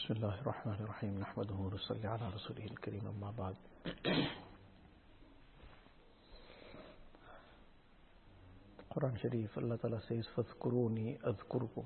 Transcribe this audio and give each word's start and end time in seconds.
بسم 0.00 0.14
الله 0.14 0.34
الرحمن 0.40 0.74
الرحيم 0.80 1.18
نحمده 1.18 1.54
ونصلي 1.54 2.06
على 2.06 2.28
رسوله 2.34 2.64
الكريم 2.64 3.06
أما 3.06 3.30
بعد 3.38 3.56
Quran 8.90 9.12
Sharif 9.20 9.50
Allah 9.58 9.76
Ta'ala 9.78 10.00
says 10.08 10.24
فَذْكُرُونِي 10.36 11.18
أَذْكُرُكُمْ 11.24 11.84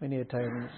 Many 0.00 0.20
a 0.20 0.24
times 0.24 0.70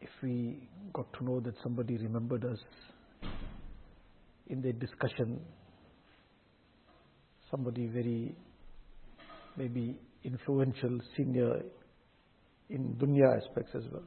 if 0.00 0.10
we 0.22 0.68
got 0.92 1.12
to 1.18 1.24
know 1.24 1.40
that 1.40 1.54
somebody 1.62 1.96
remembered 1.98 2.44
us 2.44 2.58
in 4.48 4.62
their 4.62 4.72
discussion 4.72 5.40
somebody 7.50 7.86
very 7.86 8.34
maybe 9.56 9.98
influential 10.23 10.99
senior 11.15 11.61
in 12.69 12.95
dunya 12.99 13.37
aspects 13.37 13.71
as 13.75 13.83
well. 13.91 14.03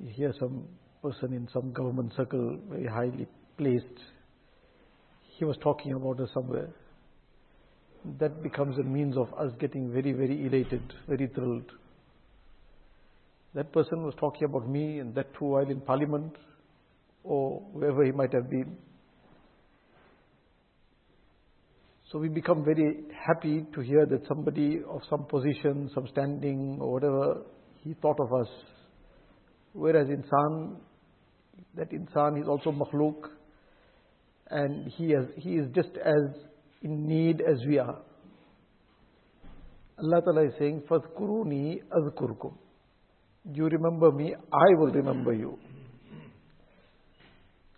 You 0.00 0.10
hear 0.14 0.32
some 0.38 0.64
person 1.02 1.32
in 1.32 1.48
some 1.52 1.72
government 1.72 2.12
circle 2.16 2.58
very 2.68 2.86
highly 2.86 3.26
placed. 3.56 4.00
He 5.38 5.44
was 5.44 5.56
talking 5.62 5.92
about 5.92 6.20
us 6.20 6.28
somewhere. 6.34 6.68
That 8.18 8.42
becomes 8.42 8.78
a 8.78 8.82
means 8.82 9.16
of 9.16 9.32
us 9.34 9.52
getting 9.58 9.92
very 9.92 10.12
very 10.12 10.46
elated 10.46 10.82
very 11.08 11.28
thrilled. 11.28 11.70
That 13.54 13.72
person 13.72 14.04
was 14.04 14.14
talking 14.20 14.44
about 14.44 14.68
me 14.68 14.98
and 14.98 15.14
that 15.14 15.34
too 15.38 15.46
while 15.46 15.68
in 15.68 15.80
parliament 15.80 16.36
or 17.24 17.60
wherever 17.72 18.04
he 18.04 18.12
might 18.12 18.32
have 18.32 18.50
been 18.50 18.76
so 22.11 22.19
we 22.19 22.29
become 22.29 22.63
very 22.63 23.03
happy 23.27 23.65
to 23.73 23.81
hear 23.81 24.05
that 24.05 24.25
somebody 24.27 24.81
of 24.89 25.01
some 25.09 25.25
position 25.25 25.89
some 25.93 26.07
standing 26.07 26.77
or 26.79 26.93
whatever 26.93 27.41
he 27.83 27.93
thought 28.01 28.19
of 28.19 28.33
us 28.41 28.47
whereas 29.73 30.07
insan 30.07 30.75
that 31.75 31.91
insan 31.91 32.41
is 32.41 32.47
also 32.47 32.71
makhluk 32.71 33.29
and 34.49 34.91
he, 34.97 35.11
has, 35.11 35.25
he 35.37 35.55
is 35.55 35.67
just 35.73 35.89
as 36.05 36.35
in 36.81 37.07
need 37.07 37.41
as 37.41 37.57
we 37.67 37.79
are. 37.79 37.99
Allah 39.97 40.21
Ta'ala 40.21 40.45
is 40.47 40.53
saying, 40.59 40.83
فَذْكُرُونِي 40.89 41.81
أَذْكُرْكُمْ 41.91 42.53
You 43.53 43.65
remember 43.65 44.11
me, 44.11 44.35
I 44.35 44.79
will 44.79 44.91
remember 44.91 45.33
you. 45.33 45.57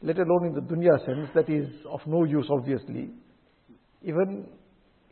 Let 0.01 0.17
alone 0.17 0.47
in 0.47 0.53
the 0.53 0.61
dunya 0.61 0.97
sense, 1.05 1.29
that 1.33 1.49
is 1.49 1.67
of 1.91 1.99
no 2.05 2.23
use 2.25 2.47
obviously. 2.49 3.09
Even 4.03 4.47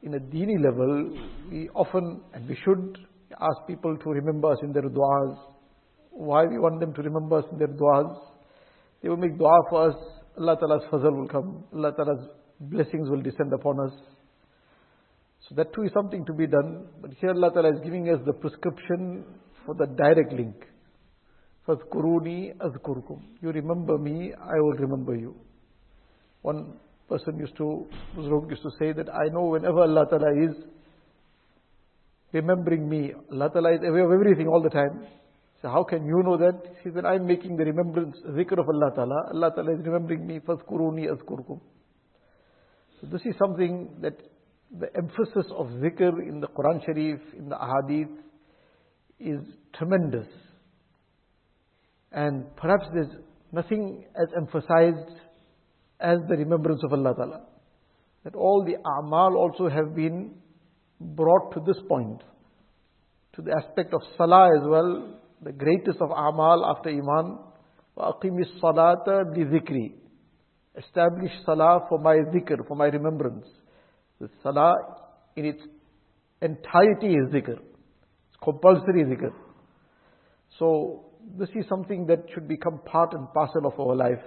in 0.01 0.15
a 0.15 0.19
dini 0.19 0.61
level, 0.63 1.17
we 1.49 1.69
often, 1.69 2.21
and 2.33 2.47
we 2.47 2.57
should, 2.63 2.97
ask 3.41 3.67
people 3.67 3.97
to 3.97 4.09
remember 4.09 4.51
us 4.51 4.59
in 4.63 4.71
their 4.73 4.83
du'as. 4.83 5.37
Why 6.11 6.45
we 6.45 6.59
want 6.59 6.79
them 6.79 6.93
to 6.93 7.01
remember 7.01 7.39
us 7.39 7.45
in 7.51 7.57
their 7.57 7.67
du'as? 7.67 8.19
They 9.01 9.09
will 9.09 9.17
make 9.17 9.37
dua 9.37 9.59
for 9.69 9.89
us, 9.89 9.95
Allah 10.37 10.57
Ta'ala's 10.59 10.83
fazl 10.91 11.15
will 11.15 11.27
come, 11.27 11.63
Allah 11.73 11.93
Ta'ala's 11.95 12.27
blessings 12.59 13.09
will 13.09 13.21
descend 13.21 13.53
upon 13.53 13.79
us. 13.79 13.93
So 15.47 15.55
that 15.55 15.73
too 15.73 15.83
is 15.83 15.91
something 15.93 16.25
to 16.25 16.33
be 16.33 16.47
done. 16.47 16.87
But 17.01 17.11
here 17.19 17.31
Allah 17.31 17.51
Ta'ala 17.51 17.73
is 17.73 17.81
giving 17.83 18.09
us 18.09 18.19
the 18.25 18.33
prescription 18.33 19.25
for 19.65 19.75
the 19.75 19.87
direct 19.87 20.31
link. 20.33 20.55
فَذْكُرُونِي 21.67 22.57
أَذْكُرُكُمْ 22.57 23.21
You 23.41 23.51
remember 23.51 23.97
me, 23.97 24.33
I 24.33 24.59
will 24.59 24.77
remember 24.77 25.15
you. 25.15 25.35
One 26.41 26.77
person 27.09 27.37
used 27.37 27.55
to, 27.57 27.85
used 28.17 28.63
to 28.63 28.71
say 28.79 28.93
that 28.93 29.09
I 29.09 29.29
know 29.31 29.45
whenever 29.45 29.81
Allah 29.81 30.05
Ta'ala 30.09 30.31
is 30.49 30.55
remembering 32.31 32.89
me, 32.89 33.13
Allah 33.31 33.49
Ta'ala 33.51 33.73
is 33.73 33.79
aware 33.87 34.05
of 34.05 34.11
everything 34.11 34.47
all 34.47 34.61
the 34.61 34.69
time. 34.69 35.05
So 35.61 35.69
how 35.69 35.83
can 35.83 36.05
you 36.05 36.21
know 36.23 36.37
that? 36.37 36.61
He 36.83 36.89
said, 36.93 37.05
I'm 37.05 37.25
making 37.25 37.55
the 37.55 37.63
remembrance, 37.63 38.17
zikr 38.31 38.59
of 38.59 38.67
Allah 38.67 38.91
Ta'ala. 38.95 39.29
Allah 39.33 39.51
Ta'ala 39.55 39.73
is 39.73 39.85
remembering 39.85 40.27
me, 40.27 40.39
فَذْكُرُونِي 40.39 41.07
أَذْكُرُكُمْ 41.09 41.59
So 42.99 43.07
this 43.07 43.21
is 43.25 43.35
something 43.37 43.95
that 44.01 44.17
the 44.77 44.87
emphasis 44.97 45.49
of 45.55 45.67
zikr 45.67 46.19
in 46.27 46.41
the 46.41 46.47
Quran 46.47 46.83
Sharif, 46.85 47.19
in 47.37 47.47
the 47.47 47.55
Ahadith, 47.55 48.11
is 49.19 49.39
tremendous. 49.77 50.27
And 52.11 52.55
perhaps 52.57 52.85
there's 52.93 53.15
nothing 53.51 54.05
as 54.21 54.27
emphasized 54.35 55.17
as 55.99 56.19
the 56.27 56.35
remembrance 56.35 56.81
of 56.83 56.93
Allah 56.93 57.15
Ta'ala. 57.15 57.41
That 58.23 58.35
all 58.35 58.63
the 58.65 58.75
a'mal 58.75 59.35
also 59.35 59.69
have 59.69 59.95
been 59.95 60.35
brought 60.99 61.53
to 61.53 61.59
this 61.65 61.81
point. 61.87 62.21
To 63.35 63.41
the 63.41 63.51
aspect 63.51 63.93
of 63.93 64.01
salah 64.17 64.49
as 64.57 64.67
well, 64.67 65.19
the 65.41 65.51
greatest 65.51 65.99
of 66.01 66.09
a'mal 66.09 66.75
after 66.75 66.89
iman. 66.89 67.39
وَأَقِمِ 67.97 68.39
الصَّلَاةَ 68.45 69.35
لِذِكْرِ 69.37 69.93
Establish 70.77 71.31
salah 71.45 71.85
for 71.87 71.99
my 71.99 72.15
dhikr, 72.15 72.67
for 72.67 72.75
my 72.75 72.85
remembrance. 72.85 73.45
The 74.19 74.29
salah 74.41 74.73
in 75.35 75.45
its 75.45 75.61
entirety 76.41 77.13
is 77.13 77.31
dhikr. 77.31 77.59
It's 77.59 78.37
compulsory 78.43 79.03
dhikr. 79.03 79.31
So, 80.57 81.05
this 81.37 81.49
is 81.55 81.65
something 81.69 82.07
that 82.07 82.25
should 82.33 82.47
become 82.47 82.79
part 82.85 83.13
and 83.13 83.31
parcel 83.33 83.67
of 83.67 83.79
our 83.79 83.95
life. 83.95 84.23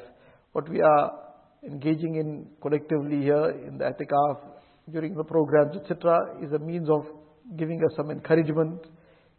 What 0.53 0.69
we 0.69 0.81
are 0.81 1.11
engaging 1.64 2.16
in 2.16 2.48
collectively 2.62 3.22
here 3.22 3.50
in 3.68 3.78
the 3.78 3.86
atikaf, 3.86 4.38
during 4.92 5.14
the 5.14 5.24
programs, 5.24 5.76
etc., 5.78 6.18
is 6.44 6.52
a 6.54 6.60
means 6.60 6.90
of 6.90 7.06
giving 7.58 7.80
us 7.84 7.96
some 7.96 8.10
encouragement, 8.10 8.82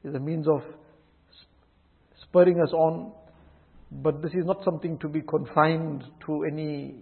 is 0.05 0.15
a 0.15 0.21
means 0.21 0.47
of 0.49 0.63
spurring 2.23 2.61
us 2.61 2.73
on. 2.73 3.13
But 3.91 4.23
this 4.23 4.33
is 4.33 4.45
not 4.45 4.65
something 4.65 4.99
to 5.01 5.09
be 5.09 5.21
confined 5.21 6.05
to 6.27 6.45
any 6.51 6.95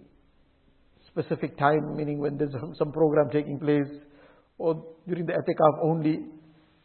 specific 1.07 1.57
time, 1.57 1.95
meaning 1.95 2.19
when 2.19 2.37
there's 2.37 2.53
some 2.77 2.91
program 2.91 3.29
taking 3.31 3.59
place, 3.59 3.87
or 4.57 4.83
during 5.07 5.25
the 5.25 5.33
atikaf 5.33 5.83
only. 5.83 6.25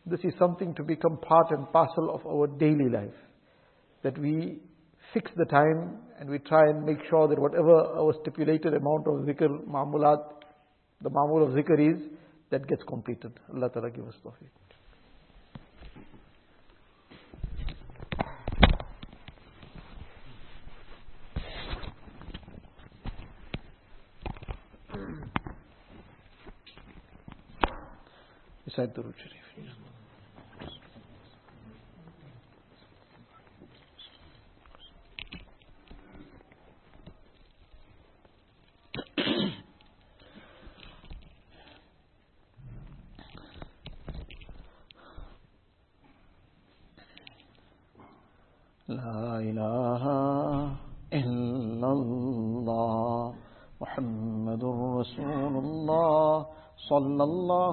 This 0.05 0.21
is 0.23 0.33
something 0.39 0.75
to 0.75 0.85
become 0.85 1.19
part 1.19 1.51
and 1.51 1.71
parcel 1.73 2.15
of 2.15 2.25
our 2.27 2.47
daily 2.47 2.89
life 2.89 3.17
that 4.05 4.17
we 4.17 4.61
fix 5.13 5.31
the 5.37 5.47
time 5.47 5.99
and 6.19 6.31
we 6.31 6.39
try 6.39 6.63
and 6.69 6.85
make 6.85 6.99
sure 7.09 7.29
that 7.29 7.39
whatever 7.39 7.75
our 7.75 8.15
stipulated 8.21 8.75
amount 8.75 9.07
of 9.07 9.27
zikr, 9.27 9.49
ma'mulat, 9.67 10.23
the 11.03 11.11
ma'mul 11.11 11.47
of 11.47 11.55
zikr 11.55 11.95
is, 11.95 12.03
that 12.51 12.67
gets 12.67 12.83
completed. 12.85 13.33
Allah 13.53 13.71
Ta'ala 13.71 13.91
give 13.91 14.07
us 14.07 14.15
tawfiq. 14.25 14.49
Recite 28.65 28.95
the 28.95 29.03
Sharif. 29.03 29.46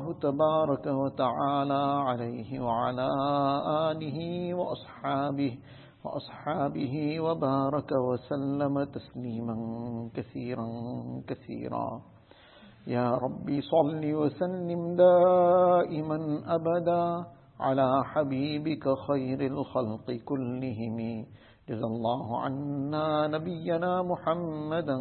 الله 0.03 0.19
تبارك 0.19 0.85
وتعالى 0.87 1.83
عليه 2.07 2.59
وعلى 2.59 3.07
آله 3.91 4.19
وأصحابه 4.53 5.57
وأصحابه 6.03 7.19
وبارك 7.19 7.91
وسلم 7.91 8.83
تسليما 8.83 9.55
كثيرا 10.15 10.67
كثيرا. 11.27 12.01
يا 12.87 13.15
ربي 13.15 13.61
صل 13.61 14.03
وسلم 14.03 14.95
دائما 14.95 16.19
أبدا 16.55 17.25
على 17.59 18.03
حبيبك 18.03 18.85
خير 19.07 19.39
الخلق 19.41 20.11
كلهم. 20.25 21.25
جزا 21.69 21.87
الله 21.87 22.41
عنا 22.41 23.27
نبينا 23.27 24.01
محمدا 24.01 24.97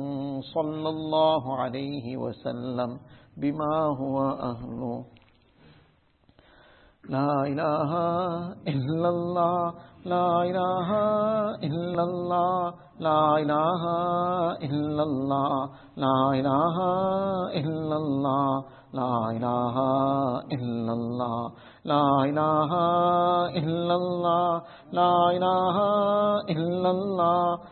صلى 0.55 0.88
الله 0.88 1.56
عليه 1.56 2.16
وسلم. 2.16 2.98
بما 3.40 3.75
ہوا 3.99 4.29
اہلو 4.49 4.94
لا 7.11 7.31
الہ 7.43 8.00
الا 8.73 9.08
اللہ 9.08 9.81
لا 10.06 10.26
الہ 10.40 10.90
الا 11.69 12.02
اللہ 12.02 12.69
لا 13.00 13.20
الہ 13.37 13.88
الا 14.69 15.02
اللہ 15.02 15.56
لا 15.96 16.12
الہ 16.38 16.79
الا 17.61 17.96
اللہ 17.96 18.61
لا 18.94 19.11
الہ 19.31 19.81
الا 20.52 20.93
اللہ 20.93 21.49
لا 21.84 22.02
الہ 22.23 22.81
الا 23.62 23.94
اللہ 23.94 24.58
لا 24.93 25.12
الہ 25.29 25.79
الا 26.56 26.88
اللہ 26.88 27.71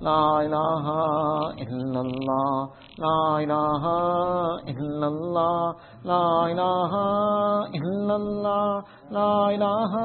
لا 0.00 0.18
الہ 0.38 0.86
الا 1.58 2.00
اللہ 2.00 2.87
لا 2.98 3.18
الہ 3.38 3.84
الا 4.70 5.06
اللہ 5.06 5.84
لا 6.06 6.22
الہ 6.44 6.94
الا 7.78 8.14
اللہ 8.14 8.80
لا 9.12 9.28
الہ 9.48 10.00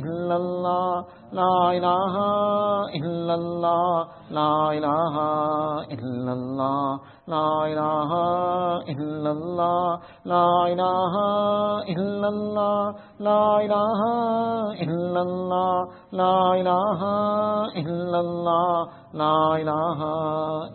الا 0.00 0.34
اللہ 0.34 1.14
لا 1.32 1.50
الہ 1.70 2.16
الا 2.98 3.34
اللہ 3.34 4.32
لا 4.32 4.48
الہ 4.68 5.18
الا 5.96 6.32
اللہ 6.32 7.14
لا 7.28 7.44
الہ 7.64 8.12
الا 8.94 9.30
اللہ 9.30 10.08
لا 10.26 10.44
الہ 10.66 11.16
الا 11.94 12.28
اللہ 12.28 13.02
لا 13.20 13.40
الہ 13.56 14.06
الا 14.86 15.20
اللہ 15.20 15.74
لا 16.12 16.32
الہ 16.52 17.02
الا 17.76 18.18
اللہ 18.18 18.84
لا 19.14 19.34
الہ 19.54 20.02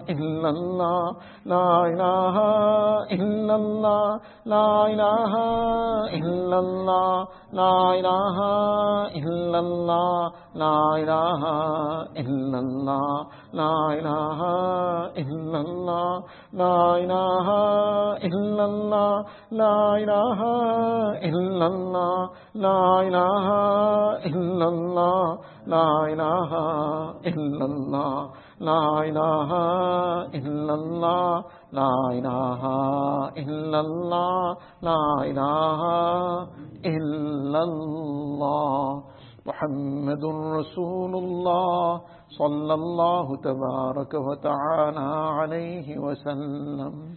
الا 0.00 0.48
اللہ 0.48 1.22
لا 1.46 1.66
الہ 1.84 2.42
الا 15.16 15.58
اللہ 15.58 16.41
لا 16.52 16.78
الہ 16.94 17.48
الا 18.28 18.64
اللہ 18.64 19.32
لا 19.52 19.76
الہ 19.94 20.40
الا 21.28 21.66
اللہ 21.66 22.42
لا 22.56 22.80
الہ 22.98 23.52
الا 24.30 24.66
اللہ 24.66 25.34
لا 25.66 25.86
الہ 26.04 26.54
الا 27.24 27.64
اللہ 27.64 28.20
لا 28.60 28.80
الہ 29.02 29.52
الا 30.32 30.72
اللہ 30.72 31.40
لا 31.72 31.90
الہ 32.10 32.74
الا 33.36 33.78
اللہ 33.78 34.52
لا 34.82 35.00
الہ 35.22 35.90
الا 36.84 37.60
اللہ 37.60 39.00
محمد 39.46 40.24
رسول 40.56 41.14
اللہ. 41.14 41.96
صلى 42.38 42.74
الله 42.74 43.36
تبارك 43.36 44.14
وتعالى 44.14 45.06
عليه 45.40 45.98
وسلم. 45.98 47.14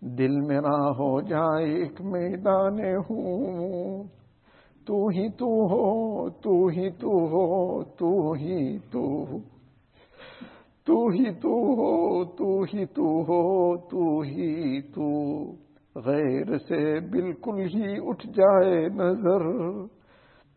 دل 0.00 0.40
میرا 0.40 0.90
ہو 0.98 1.20
جائے 1.20 1.74
ایک 1.74 2.00
میدان 2.00 2.78
ہوں 3.10 4.04
تو 4.86 5.08
ہی 5.08 5.28
تو 5.28 5.46
ہو، 5.46 6.30
تو 6.30 6.66
ہی 6.66 6.90
تو 6.90 7.08
ہو، 7.08 7.82
تو 7.82 8.32
ہی 8.32 8.78
تو 8.78 9.26
تو 10.86 11.08
ہی 11.08 11.32
تو 11.32 11.52
ہو، 11.74 12.24
تو 12.24 12.62
ہی 12.62 12.84
تو 12.86 13.02
ہو، 13.02 13.76
تو 13.76 14.20
ہی 14.20 14.80
تو. 14.82 15.10
غیر 15.96 16.58
سے 16.58 17.00
بالکل 17.00 17.60
ہی 17.74 17.96
اٹھ 18.06 18.26
جائے 18.26 18.88
نظر. 18.88 19.46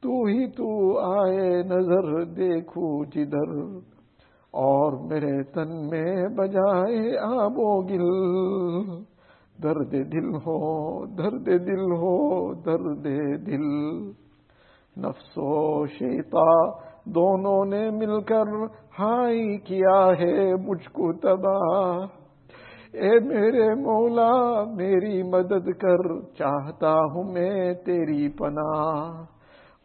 تو 0.03 0.23
ہی 0.23 0.45
تو 0.47 0.97
آئے 0.99 1.63
نظر 1.63 2.23
دیکھو 2.23 3.05
جدھر، 3.05 3.53
اور 4.53 4.93
میرے 5.09 5.43
تن 5.43 5.71
میں 5.89 6.27
بجائے 6.27 7.17
آب 7.17 7.59
و 7.59 7.81
گل۔ 7.81 8.09
درد 9.63 9.91
دل 9.91 10.35
ہو، 10.35 11.05
درد 11.05 11.45
دل 11.45 11.91
ہو، 11.91 12.53
درد 12.53 13.05
دل۔ 13.47 13.65
نفس 14.97 15.37
و 15.37 15.85
شیتا 15.85 16.47
دونوں 17.05 17.65
نے 17.65 17.89
مل 17.89 18.21
کر 18.21 18.53
ہائی 18.99 19.57
کیا 19.57 19.99
ہے 20.19 20.55
مجھ 20.55 20.89
کو 20.89 21.11
تباہ۔ 21.13 22.05
اے 22.93 23.19
میرے 23.19 23.73
مولا، 23.73 24.63
میری 24.63 25.23
مدد 25.23 25.71
کر، 25.79 26.19
چاہتا 26.35 26.93
ہوں 26.93 27.33
میں 27.33 27.73
تیری 27.73 28.27
پناہ۔ 28.29 29.36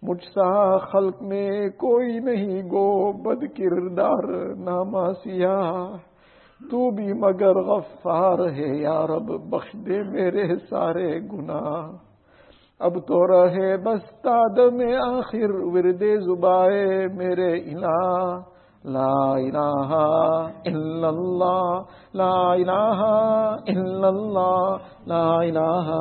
مجھ 0.03 0.25
سا 0.35 0.77
خلق 0.79 1.23
میں 1.23 1.69
کوئی 1.69 2.19
نہیں 2.19 2.63
گو 2.63 3.13
بد 3.13 3.45
کردار 3.57 4.29
ناما 4.57 5.13
سیاہ، 5.13 5.97
تو 6.61 6.91
بھی 6.91 7.13
مگر 7.13 7.61
غفار 7.61 8.39
ہے 8.51 8.77
یا 8.81 9.01
رب، 9.07 9.31
بخش 9.51 9.73
دے 9.87 10.03
میرے 10.03 10.45
سارے 10.71 11.11
گناہ۔ 11.33 11.91
اب 12.81 12.99
تو 13.07 13.27
رہے 13.27 13.77
بس 13.77 14.11
تاد 14.23 14.59
میں 14.73 14.95
آخر، 14.97 15.55
ورد 15.65 16.03
زبائے 16.25 17.07
میرے 17.15 17.53
الہ 17.53 18.41
لا 18.85 19.15
الہ 19.33 19.93
الا 20.67 21.09
اللہ، 21.09 21.83
لا 22.15 22.35
الہ 22.53 23.03
الا 23.67 24.09
اللہ، 24.09 24.77
لا 25.07 25.25
الہ 25.37 26.01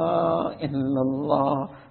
الا 0.61 1.01
اللہ۔ 1.01 1.65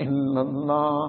اللہ 0.00 1.08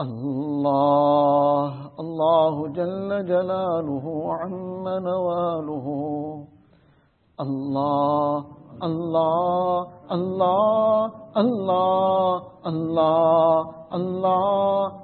الله 0.00 1.72
الله 2.00 2.68
جل 2.68 3.26
جلاله 3.26 4.06
عم 4.34 4.88
نواله 4.88 5.86
الله 7.40 8.44
الله 8.82 9.86
الله 10.10 11.12
الله 11.36 12.42
الله 12.66 13.70
الله 13.94 15.03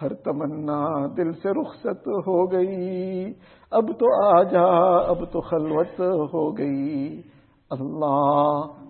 ہر 0.02 0.14
تمنا 0.14 1.08
دل 1.18 1.34
سے 1.34 1.50
رخصت 1.50 2.08
ہو 2.08 2.52
گئی۔ 2.52 3.34
اب 3.72 3.88
تو 4.00 4.38
آ 4.38 4.44
جا، 4.44 4.66
اب 5.10 5.32
تو 5.32 5.42
خلوت 5.42 6.00
ہو 6.34 6.58
گئی۔ 6.58 7.22
اللہ 7.70 8.62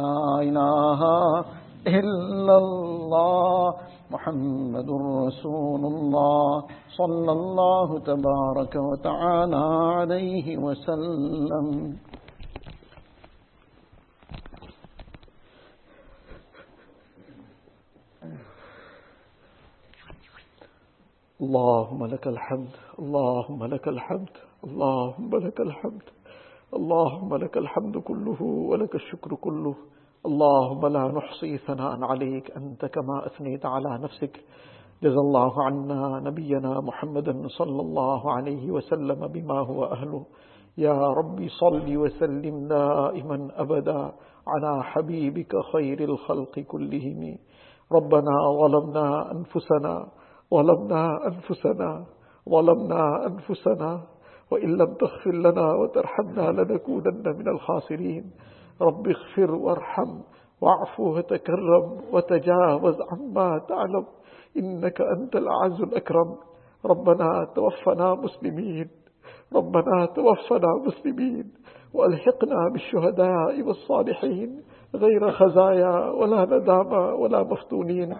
لا 0.00 0.18
إله 0.48 1.00
إلا 1.86 2.56
الله 2.64 3.74
محمد 4.10 4.88
رسول 5.26 5.82
الله 5.92 6.64
صلى 7.00 7.32
الله 7.32 7.88
تبارك 7.98 8.74
وتعالى 8.76 9.64
عليه 9.96 10.46
وسلم 10.58 11.96
اللهم 21.40 22.06
لك 22.06 22.26
الحمد 22.26 22.74
اللهم 22.98 23.64
لك 23.64 23.88
الحمد 23.88 24.30
اللهم 24.64 25.30
لك 25.46 25.60
الحمد 25.60 26.02
اللهم 26.76 27.36
لك 27.36 27.56
الحمد 27.56 27.96
كله 27.98 28.42
ولك 28.42 28.94
الشكر 28.94 29.34
كله. 29.34 29.74
اللهم 30.26 30.86
لا 30.86 31.08
نحصي 31.08 31.58
ثناء 31.58 32.04
عليك. 32.04 32.50
أنت 32.56 32.84
كما 32.84 33.26
أثنيت 33.26 33.66
على 33.66 33.98
نفسك. 33.98 34.44
جزى 35.02 35.20
الله 35.26 35.62
عنا 35.62 36.20
نبينا 36.20 36.80
محمدا 36.80 37.48
صلى 37.48 37.80
الله 37.80 38.32
عليه 38.32 38.70
وسلم 38.70 39.26
بما 39.26 39.58
هو 39.60 39.84
أهله. 39.84 40.26
يا 40.78 40.98
رب 41.18 41.48
صل 41.60 41.96
وسلم 41.96 42.68
دائما 42.68 43.48
أبدا 43.56 44.12
على 44.48 44.82
حبيبك 44.82 45.52
خير 45.72 46.00
الخلق 46.00 46.58
كلهم. 46.58 47.38
ربنا 47.92 48.34
ظلمنا 48.60 49.32
أنفسنا. 49.32 49.94
ظلمنا 50.54 51.26
أنفسنا. 51.26 51.90
ظلمنا 52.48 53.26
أنفسنا. 53.26 54.13
وإن 54.54 54.76
لم 54.76 54.94
تغفر 54.94 55.34
لنا 55.34 55.74
وترحمنا 55.74 56.62
لنكونن 56.62 57.36
من 57.38 57.48
الخاسرين. 57.48 58.30
رب 58.80 59.08
اغفر 59.08 59.54
وارحم 59.54 60.20
واعف 60.60 61.00
وتكرم 61.00 62.00
وتجاوز 62.12 62.96
عما 63.10 63.58
تعلم. 63.68 64.06
إنك 64.56 65.00
أنت 65.00 65.36
الأعز 65.36 65.82
الأكرم. 65.82 66.36
ربنا 66.84 67.46
توفنا 67.54 68.14
مسلمين. 68.14 68.88
ربنا 69.54 70.06
توفنا 70.06 70.68
مسلمين. 70.86 71.44
وألحقنا 71.94 72.68
بالشهداء 72.72 73.62
والصالحين. 73.62 74.62
غير 74.94 75.30
خزايا 75.30 76.10
ولا 76.10 76.44
ندامة 76.44 77.14
ولا 77.14 77.42
مفتونين. 77.42 78.16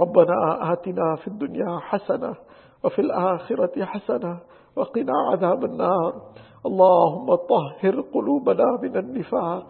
ربنا 0.00 0.72
آتنا 0.72 1.16
في 1.16 1.28
الدنيا 1.28 1.78
حسنة 1.78 2.34
وفي 2.84 2.98
الآخرة 2.98 3.84
حسنة 3.84 4.40
وقنا 4.76 5.12
عذاب 5.30 5.64
النار. 5.64 6.12
اللهم 6.66 7.34
طهر 7.34 8.00
قلوبنا 8.14 8.64
من 8.82 8.96
النفاق 8.96 9.66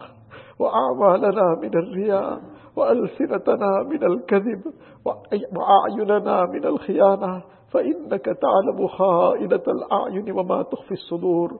وأعمالنا 0.59 1.59
من 1.61 1.77
الرياء 1.77 2.41
وألسنتنا 2.75 3.83
من 3.89 4.03
الكذب 4.03 4.61
وأعيننا 5.05 6.45
من 6.45 6.65
الخيانة 6.65 7.43
فإنك 7.71 8.25
تعلم 8.25 8.87
خائنة 8.87 9.63
الأعين 9.67 10.31
وما 10.31 10.61
تخفي 10.61 10.91
الصدور. 10.91 11.59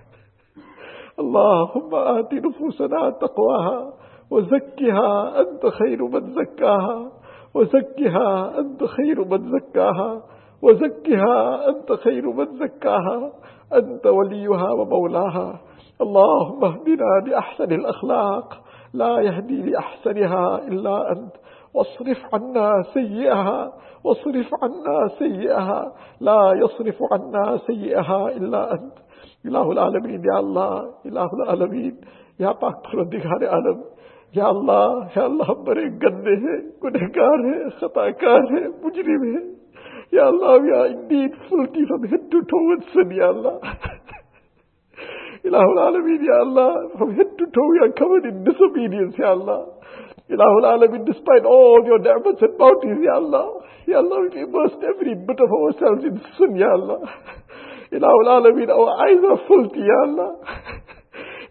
اللهم 1.21 1.95
آت 1.95 2.33
نفوسنا 2.33 3.09
تقواها 3.09 3.93
وزكها 4.31 5.39
أنت 5.41 5.65
خير 5.65 6.03
من 6.05 6.33
زكاها 6.33 7.11
وزكها 7.55 8.59
أنت 8.59 8.83
خير 8.83 9.25
من 9.25 9.51
زكاها 9.51 10.21
وزكها 10.63 11.69
أنت 11.69 11.91
خير 11.93 12.31
من 12.31 12.45
زكاها 12.45 13.31
أنت 13.73 14.05
وليها 14.07 14.71
ومولاها 14.71 15.59
اللهم 16.01 16.65
اهدنا 16.65 17.29
لأحسن 17.29 17.71
الأخلاق 17.71 18.61
لا 18.93 19.19
يهدي 19.19 19.61
لأحسنها 19.61 20.57
إلا 20.67 21.11
أنت 21.11 21.35
واصرف 21.73 22.17
عنا 22.33 22.83
سيئها 22.93 23.73
واصرف 24.03 24.49
عنا 24.63 25.07
سيئها 25.19 25.93
لا 26.21 26.53
يصرف 26.63 26.97
عنا 27.11 27.57
سيئها 27.57 28.27
إلا 28.27 28.73
أنت 28.73 28.93
İlahul 29.45 29.77
alamin, 29.77 30.23
Ya 30.23 30.35
Allah, 30.35 30.85
İlahul 31.05 31.47
alamin. 31.47 31.99
Ya 32.39 32.53
Pak 32.53 32.83
Parvendikar 32.83 33.41
Alem 33.41 33.83
या 34.35 34.45
अल्लाह 34.47 35.17
या 35.17 35.23
अल्लाह 35.23 35.47
हम 35.51 35.63
बड़े 35.67 35.85
गंदे 36.03 36.35
हैं 36.43 36.59
गुनहगार 36.83 37.41
khatakar 37.79 38.11
खताकार 38.21 38.45
mujrim 38.51 38.69
मुजरिम 38.83 39.23
हैं 39.31 39.41
या 40.17 40.27
अल्लाह 40.33 40.53
या 40.69 40.79
indeed 40.91 41.35
faulty 41.49 41.83
from 41.89 42.05
head 42.11 42.23
to 42.35 42.41
toe 42.51 42.61
with 42.69 42.85
sin 42.93 43.11
या 43.17 43.27
अल्लाह 43.35 43.55
इलाहुल 45.49 45.81
आलमीन 45.87 46.23
या 46.29 46.39
अल्लाह 46.45 46.71
from 46.95 47.11
head 47.19 47.35
to 47.41 47.49
toe 47.57 47.67
we 47.73 47.83
are 47.87 47.91
covered 47.99 48.29
in 48.31 48.39
disobedience 48.47 49.19
या 49.23 49.31
अल्लाह 49.39 50.33
इलाहुल 50.37 50.69
आलमीन 50.71 51.05
despite 51.11 51.51
all 51.57 51.91
your 51.91 51.99
diamonds 52.07 52.47
and 52.49 52.57
bounties 52.63 53.05
या 53.09 53.19
अल्लाह 53.23 53.91
या 53.93 53.97
अल्लाह 54.05 54.25
we 54.27 54.45
immersed 54.47 54.89
every 54.93 55.17
bit 55.31 55.45
of 55.47 55.59
ourselves 55.59 56.09
in 56.11 56.25
sin 56.39 56.57
या 56.63 56.71
अल्लाह 56.79 56.99
إله 57.93 58.11
العالمين 58.23 58.69
أو 58.69 58.87
عايزة 58.89 59.35
فلتي 59.35 59.79
يا 59.79 60.03
الله 60.05 60.31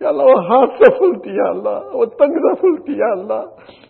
يا 0.02 0.10
الله 0.10 0.24
وحاسة 0.24 0.98
فلتي 1.00 1.30
يا 1.30 1.50
الله 1.52 1.96
وتنقذة 1.96 2.54
فلتي 2.62 2.92
يا 2.92 3.12
الله 3.14 3.44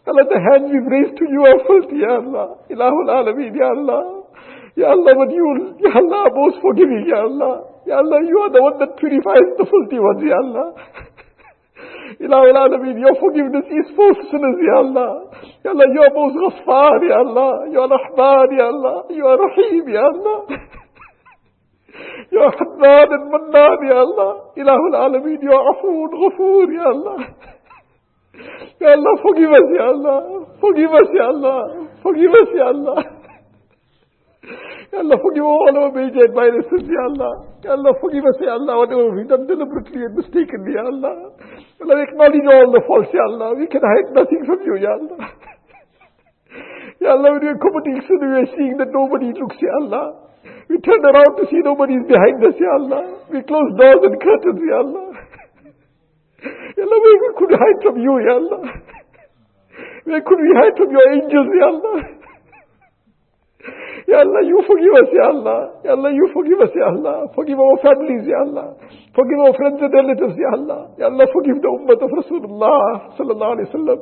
Allah 0.08 0.24
the 0.24 0.40
hand 0.40 0.64
we 0.72 0.78
raise 0.90 1.12
to 1.18 1.24
you 1.30 1.42
are 1.46 1.58
filled 1.68 1.92
يا 1.92 2.18
الله 2.18 2.48
إله 2.70 2.92
العالمين 3.04 3.54
يا 3.54 3.70
الله 3.72 4.02
يا 4.76 4.92
الله 4.92 5.12
when 5.14 5.30
you 5.30 5.46
يا 5.86 5.98
الله 5.98 6.24
most 6.34 6.56
forgiving 6.64 7.04
يا 7.14 7.20
الله 7.24 7.54
يا 7.86 8.00
الله 8.00 8.18
you 8.30 8.38
are 8.42 8.50
the 8.50 8.62
one 8.62 8.78
that 8.80 8.96
purifies 8.96 9.48
the 9.58 9.66
filthy 9.70 9.98
ones 10.00 10.22
يا 10.24 10.38
الله 10.40 10.66
الله 12.20 12.50
العالمين 12.50 12.98
يا 12.98 13.12
forgiveness 13.22 13.66
is 13.80 13.86
for 13.96 14.10
sinners 14.30 14.58
يا 14.70 14.80
الله 14.80 15.10
يا 15.64 15.70
الله 15.70 15.86
يا 15.94 16.06
الله 16.06 16.26
يا 16.26 16.44
غفار 16.46 17.02
يا 17.04 17.20
الله 17.20 17.52
يا 17.76 17.84
are 17.86 18.52
يا 18.52 18.68
الله 18.70 18.96
يا 19.10 19.30
are 19.30 19.34
رحيم 19.44 19.88
يا 19.88 20.06
الله 20.08 20.36
يا 22.32 22.50
حنان 22.50 23.10
المنان 23.20 23.78
يا 23.92 24.02
الله 24.02 24.32
إله 24.58 24.80
العالمين 24.90 25.40
يا 25.50 25.58
عفو 25.68 26.06
غفور 26.06 26.72
يا 26.72 26.90
الله 26.90 27.18
يا 28.80 28.94
الله 28.94 29.14
forgive 29.26 29.52
us 29.60 29.68
يا 29.80 29.90
الله 29.90 30.20
forgive 30.62 30.92
us 31.00 31.10
يا 31.20 31.30
الله 31.30 31.60
forgive 32.04 32.34
us 32.42 32.50
يا 32.54 32.70
الله 32.70 33.20
Ya 34.92 34.98
Allah, 34.98 35.18
forgive 35.22 35.44
all 35.44 35.76
our 35.78 35.92
major 35.92 36.26
sins, 36.66 36.88
Ya 36.90 37.02
Allah. 37.06 37.32
Ya 37.62 37.70
Allah, 37.78 37.92
forgive 38.02 38.24
us, 38.26 38.34
Ya 38.42 38.58
Allah, 38.58 38.74
whatever 38.82 39.14
we've 39.14 39.28
done 39.28 39.46
deliberately 39.46 40.02
and 40.02 40.16
mistakenly, 40.18 40.74
Allah. 40.82 41.30
Ya 41.78 41.86
Allah, 41.86 41.94
we 41.94 42.02
acknowledge 42.10 42.46
all 42.50 42.72
the 42.74 42.82
faults, 42.88 43.12
Ya 43.14 43.22
Allah. 43.30 43.54
We 43.54 43.68
can 43.70 43.82
hide 43.86 44.10
nothing 44.10 44.42
from 44.42 44.58
you, 44.66 44.74
Ya 44.82 44.90
Allah. 44.98 45.30
Ya 47.00 47.16
Allah, 47.16 47.32
when 47.32 47.40
we 47.40 47.48
are 47.48 48.04
sin, 48.04 48.20
we 48.20 48.36
are 48.44 48.50
seeing 48.52 48.76
that 48.76 48.92
nobody 48.92 49.32
looks, 49.32 49.56
Ya 49.56 49.72
Allah. 49.80 50.28
We 50.68 50.76
turn 50.84 51.00
around 51.00 51.32
to 51.40 51.48
see 51.48 51.60
nobody 51.64 51.96
is 51.96 52.04
behind 52.04 52.44
us, 52.44 52.54
Ya 52.60 52.72
Allah. 52.76 53.24
We 53.32 53.40
close 53.40 53.72
doors 53.80 54.04
and 54.04 54.16
curtains, 54.20 54.60
Ya 54.60 54.76
Allah. 54.84 55.06
Ya 56.76 56.82
Allah, 56.84 56.98
where 57.00 57.32
could 57.40 57.50
we 57.50 57.56
hide 57.56 57.80
from 57.80 57.96
you, 57.96 58.12
Ya 58.20 58.34
Allah? 58.36 58.62
Where 60.04 60.20
could 60.20 60.40
we 60.44 60.52
hide 60.60 60.76
from 60.76 60.90
your 60.92 61.06
angels, 61.16 61.48
Ya 61.56 61.66
Allah? 61.72 61.96
Ya 64.08 64.16
Allah, 64.20 64.42
you 64.44 64.60
forgive 64.68 64.94
us, 65.00 65.08
Ya 65.12 65.26
Allah. 65.32 65.60
Ya 65.84 65.92
Allah, 65.96 66.10
you 66.12 66.24
forgive 66.36 66.60
us, 66.60 66.72
Ya 66.76 66.86
Allah. 66.92 67.32
Forgive 67.32 67.60
our 67.60 67.78
families, 67.80 68.28
Ya 68.28 68.44
Allah. 68.44 68.76
Forgive 69.16 69.40
our 69.40 69.54
friends 69.56 69.80
and 69.80 69.92
relatives, 69.92 70.36
Ya 70.36 70.50
Allah. 70.52 70.80
Ya 71.00 71.06
Allah, 71.08 71.26
forgive 71.32 71.64
the 71.64 71.70
ummah 71.80 71.96
of 71.96 72.12
Rasulullah 72.12 73.16
sallallahu 73.16 73.52
alayhi 73.56 73.68
wa. 73.72 73.96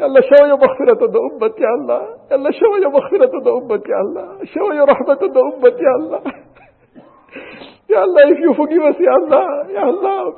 يا 0.00 0.06
الله 0.06 0.20
شوية 0.20 0.54
مغفرة 0.56 1.06
ده 1.06 1.20
يا 1.58 1.74
الله 1.80 2.00
يا 2.30 2.36
الله 2.36 2.50
شوية 2.50 2.88
مغفرة 2.88 3.26
ده 3.44 3.50
يا 3.88 4.00
الله 4.00 4.44
شوية 4.44 4.82
رحمة 4.84 5.14
ده 5.14 5.40
يا 5.86 5.94
الله 6.00 6.20
يا 7.90 8.04
الله 8.04 8.22
if 8.32 8.38
you 8.44 8.52
forgive 8.54 8.82
us 8.90 9.00
يا 9.00 9.14
الله 9.16 9.46
يا 9.70 9.84
الله 9.88 10.34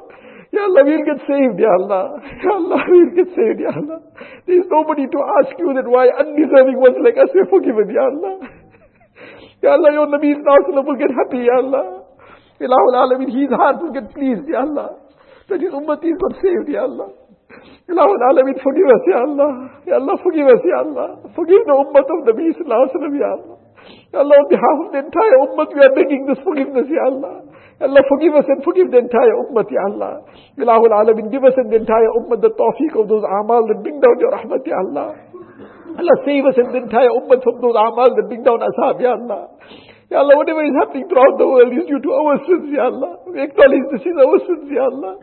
يا 0.52 0.64
الله 0.66 0.82
we'll 0.84 1.04
get 1.10 1.20
saved 1.26 1.58
يا 1.60 1.72
الله 1.80 2.04
يا 2.44 2.56
الله 2.56 2.80
we'll 2.92 3.14
get 3.18 3.28
saved 3.38 3.60
يا 3.60 3.72
الله 3.80 3.98
there's 4.46 4.68
nobody 4.70 5.06
to 5.14 5.18
ask 5.38 5.52
you 5.58 5.74
that 5.74 5.86
why 5.94 6.06
undeserving 6.22 6.78
ones 6.86 6.98
like 7.06 7.18
us 7.18 7.30
were 7.34 7.48
forgiven 7.54 7.90
يا 7.90 8.06
الله 8.12 8.34
يا 9.64 9.74
الله 9.74 9.90
your 9.90 10.06
Nabi 10.06 10.32
is 10.36 10.42
not 10.44 10.86
will 10.86 10.98
get 11.02 11.10
happy 11.20 11.42
يا 11.50 11.58
الله 11.60 11.84
إله 12.62 12.82
العالمين 12.92 13.28
his 13.30 13.50
heart 13.60 13.76
will 13.82 13.94
get 13.98 14.06
pleased 14.14 14.46
يا 14.48 14.62
الله 14.62 14.88
that 15.48 15.60
his 15.60 15.72
ummati 15.72 16.08
is 16.14 16.18
not 16.24 16.34
saved 16.44 16.68
يا 16.68 16.84
الله 16.84 17.08
Ilahul 17.88 18.22
Alameen, 18.30 18.58
forgive 18.60 18.88
us, 18.88 19.02
Ya 19.08 19.18
Allah. 19.24 19.50
Ya 19.86 19.94
Allah, 19.96 20.16
forgive 20.22 20.46
us, 20.46 20.62
Ya 20.64 20.78
Allah. 20.84 21.08
Forgive 21.32 21.62
the 21.64 21.74
ummah 21.74 22.04
of 22.04 22.20
Nabi 22.28 22.52
Sallallahu 22.52 23.16
Ya 23.16 23.30
Allah. 23.32 23.56
Ya 24.12 24.18
Allah, 24.20 24.36
on 24.36 24.48
behalf 24.52 24.76
of 24.84 24.88
the 24.92 25.00
entire 25.04 25.36
ummah, 25.48 25.66
we 25.72 25.80
are 25.80 25.94
begging 25.96 26.22
this 26.28 26.40
forgiveness, 26.44 26.86
Ya 26.88 27.04
Allah. 27.08 27.48
Allah, 27.80 28.02
forgive 28.10 28.34
us 28.34 28.44
and 28.50 28.60
forgive 28.66 28.90
the 28.90 29.00
entire 29.00 29.34
ummah, 29.46 29.64
Ya 29.70 29.82
Allah. 29.88 30.12
Ilahul 30.58 30.92
Alamin, 30.92 31.30
give 31.30 31.44
us 31.44 31.56
and 31.56 31.72
the 31.72 31.80
entire 31.80 32.10
ummah 32.20 32.36
the 32.42 32.52
tawfiq 32.52 32.92
of 32.98 33.08
those 33.08 33.24
amal 33.24 33.64
that 33.70 33.80
bring 33.80 34.00
down 34.02 34.16
your 34.20 34.34
rahmat, 34.34 34.62
Ya 34.66 34.76
Allah. 34.82 35.16
Allah, 35.96 36.16
save 36.28 36.44
us 36.44 36.56
and 36.60 36.74
the 36.74 36.84
entire 36.84 37.10
ummah 37.10 37.40
from 37.40 37.56
those 37.64 37.74
amal 37.74 38.10
that 38.12 38.26
bring 38.28 38.44
down 38.44 38.60
azab, 38.60 39.00
Ya 39.00 39.16
Allah. 39.16 39.48
Ya 40.08 40.24
Allah, 40.24 40.40
whatever 40.40 40.64
is 40.64 40.72
happening 40.80 41.04
throughout 41.04 41.36
the 41.36 41.44
world 41.44 41.68
is 41.76 41.84
due 41.84 42.00
to 42.00 42.10
our 42.16 42.40
sins, 42.48 42.72
Ya 42.72 42.88
Allah. 42.88 43.20
We 43.28 43.44
acknowledge 43.44 43.84
this 43.92 44.08
is 44.08 44.16
our 44.16 44.38
sins, 44.40 44.64
Ya 44.72 44.88
Allah. 44.88 45.20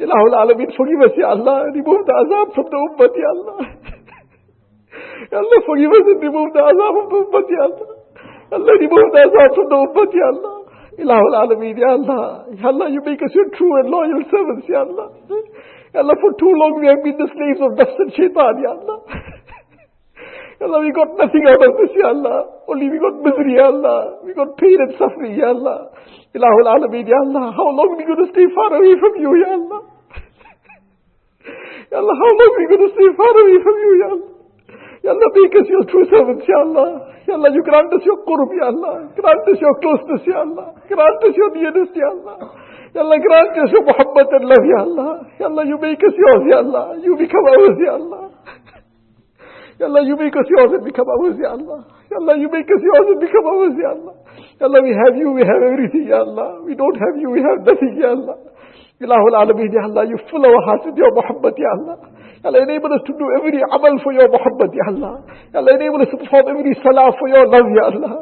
Ilahul 0.00 0.36
Alamin, 0.40 0.72
forgive 0.72 1.04
us, 1.04 1.12
Ya 1.20 1.36
Allah. 1.36 1.68
Remove 1.76 2.02
the 2.08 2.14
azab 2.16 2.46
from 2.56 2.66
the 2.72 2.78
ummah, 2.80 3.12
Ya 3.12 3.28
Allah. 3.36 3.58
Ya 5.28 5.36
Allah, 5.44 5.58
forgive 5.68 5.92
us 5.92 6.04
and 6.16 6.20
remove 6.24 6.48
the 6.56 6.62
azab 6.64 6.92
from 6.96 7.06
the 7.12 7.18
ummah, 7.28 7.44
Ya 7.44 7.62
Allah. 7.68 7.88
Allah, 8.56 8.72
remove 8.80 9.08
the 9.12 9.20
azab 9.28 9.50
from 9.52 9.66
the 9.68 9.78
ummah, 9.84 10.08
Ya 10.08 10.26
Allah. 10.32 10.54
Ilahul 10.96 11.36
Alameen, 11.36 11.76
Ya 11.76 11.90
Allah. 12.00 12.24
Ya 12.56 12.66
Allah, 12.72 12.88
you 12.88 13.04
make 13.04 13.20
us 13.20 13.32
your 13.36 13.52
true 13.52 13.74
and 13.84 13.92
loyal 13.92 14.24
servants, 14.32 14.64
Ya 14.64 14.80
Allah. 14.80 15.12
Ya 15.92 16.00
Allah, 16.00 16.16
for 16.24 16.32
too 16.40 16.52
long 16.56 16.80
we 16.80 16.88
have 16.88 17.04
been 17.04 17.20
the 17.20 17.28
slaves 17.36 17.60
of 17.60 17.76
nafs 17.76 18.00
and 18.00 18.16
shaitan, 18.16 18.64
Ya 18.64 18.80
Allah. 18.80 18.98
Ya 20.56 20.64
Allah, 20.72 20.80
we 20.80 20.88
got 20.96 21.12
nothing 21.20 21.44
out 21.52 21.60
of 21.60 21.72
this, 21.84 21.92
Ya 22.00 22.16
Allah. 22.16 22.55
Only 22.66 22.90
we 22.90 22.98
got 22.98 23.14
misery, 23.22 23.54
Ya 23.54 23.70
Allah. 23.70 24.18
We 24.26 24.34
got 24.34 24.56
pain 24.58 24.74
and 24.82 24.92
suffering, 24.98 25.38
Ya 25.38 25.54
Allah. 25.54 25.94
Ilahul 26.34 26.66
Alameen, 26.66 27.06
Ya 27.06 27.18
Allah. 27.26 27.54
How 27.54 27.70
long 27.70 27.94
are 27.94 27.98
we 27.98 28.04
going 28.04 28.26
to 28.26 28.30
stay 28.34 28.46
far 28.50 28.74
away 28.74 28.94
from 28.98 29.14
you, 29.22 29.30
Ya 29.38 29.54
Allah? 29.54 29.80
Ya 31.86 32.02
Allah, 32.02 32.16
how 32.18 32.30
long 32.34 32.50
are 32.50 32.58
we 32.58 32.66
going 32.66 32.82
to 32.82 32.90
stay 32.90 33.08
far 33.14 33.30
away 33.30 33.56
from 33.62 33.76
you, 33.78 33.92
Ya 34.02 34.08
Allah? 34.18 34.32
Ya 35.06 35.10
Allah, 35.14 35.28
make 35.38 35.54
us 35.54 35.66
your 35.70 35.84
true 35.86 36.06
servants, 36.10 36.42
Ya 36.50 36.58
Allah. 36.66 36.88
Ya 37.30 37.34
Allah, 37.38 37.50
you 37.54 37.62
grant 37.62 37.90
us 37.94 38.02
your 38.02 38.18
qurb, 38.26 38.50
Ya 38.58 38.66
Allah. 38.74 38.94
Grant 39.14 39.44
us 39.46 39.58
your 39.62 39.74
closeness, 39.78 40.22
Ya 40.26 40.42
Allah. 40.42 40.74
Grant 40.90 41.20
us 41.22 41.34
your 41.38 41.50
nearness, 41.54 41.90
Ya 41.94 42.10
Allah. 42.10 42.36
Ya 42.90 43.00
Allah, 43.06 43.18
grant 43.22 43.54
us 43.62 43.70
your 43.70 43.84
muhabbat 43.86 44.28
and 44.34 44.44
love, 44.50 44.66
Ya 44.66 44.80
Allah. 44.82 45.10
Ya 45.38 45.46
Allah, 45.46 45.64
you 45.70 45.78
make 45.78 46.02
us 46.02 46.14
yours, 46.18 46.42
Ya 46.50 46.58
Allah. 46.66 46.98
You 46.98 47.14
become 47.14 47.46
ours, 47.54 47.78
Ya 47.78 47.94
Allah. 47.94 48.22
Ya 49.78 49.86
Allah, 49.86 50.02
you 50.08 50.16
make 50.16 50.32
us 50.32 50.48
yours 50.48 50.72
and 50.72 50.84
become 50.84 51.04
ours, 51.04 51.36
Ya 51.36 51.52
Allah. 51.52 51.84
Ya 52.08 52.16
Allah, 52.16 52.34
you 52.40 52.48
make 52.48 52.64
us 52.64 52.80
yours 52.80 53.06
and 53.12 53.20
become 53.20 53.44
ours, 53.44 53.74
Ya 53.76 53.90
Allah. 53.92 54.14
Ya 54.56 54.64
Allah, 54.64 54.80
we 54.80 54.92
have 54.96 55.14
you, 55.20 55.28
we 55.36 55.44
have 55.44 55.60
everything, 55.60 56.08
Ya 56.08 56.24
Allah. 56.24 56.64
We 56.64 56.72
don't 56.72 56.96
have 56.96 57.16
you, 57.20 57.28
we 57.28 57.44
have 57.44 57.60
nothing, 57.60 57.92
Ya 58.00 58.16
Allah. 58.16 58.36
Ilahul 58.96 59.36
Alameen, 59.36 59.68
Ya 59.68 59.84
Allah, 59.84 60.08
you 60.08 60.16
fill 60.32 60.40
our 60.40 60.60
hearts 60.64 60.88
with 60.88 60.96
your 60.96 61.12
muhabbat, 61.12 61.52
Ya 61.60 61.68
Allah. 61.76 61.96
Ya 62.40 62.48
Allah, 62.48 62.64
enable 62.64 62.88
us 62.96 63.04
to 63.04 63.12
do 63.12 63.26
every 63.36 63.60
amal 63.60 63.94
for 64.00 64.16
your 64.16 64.24
muhabbat, 64.32 64.72
Ya 64.72 64.86
Allah. 64.96 65.14
Ya 65.52 65.60
Allah, 65.60 65.72
enable 65.76 66.00
us 66.00 66.08
to 66.08 66.16
perform 66.24 66.56
every 66.56 66.72
salah 66.80 67.12
for 67.20 67.28
your 67.28 67.44
love, 67.44 67.68
Ya 67.68 67.84
Allah. 67.92 68.14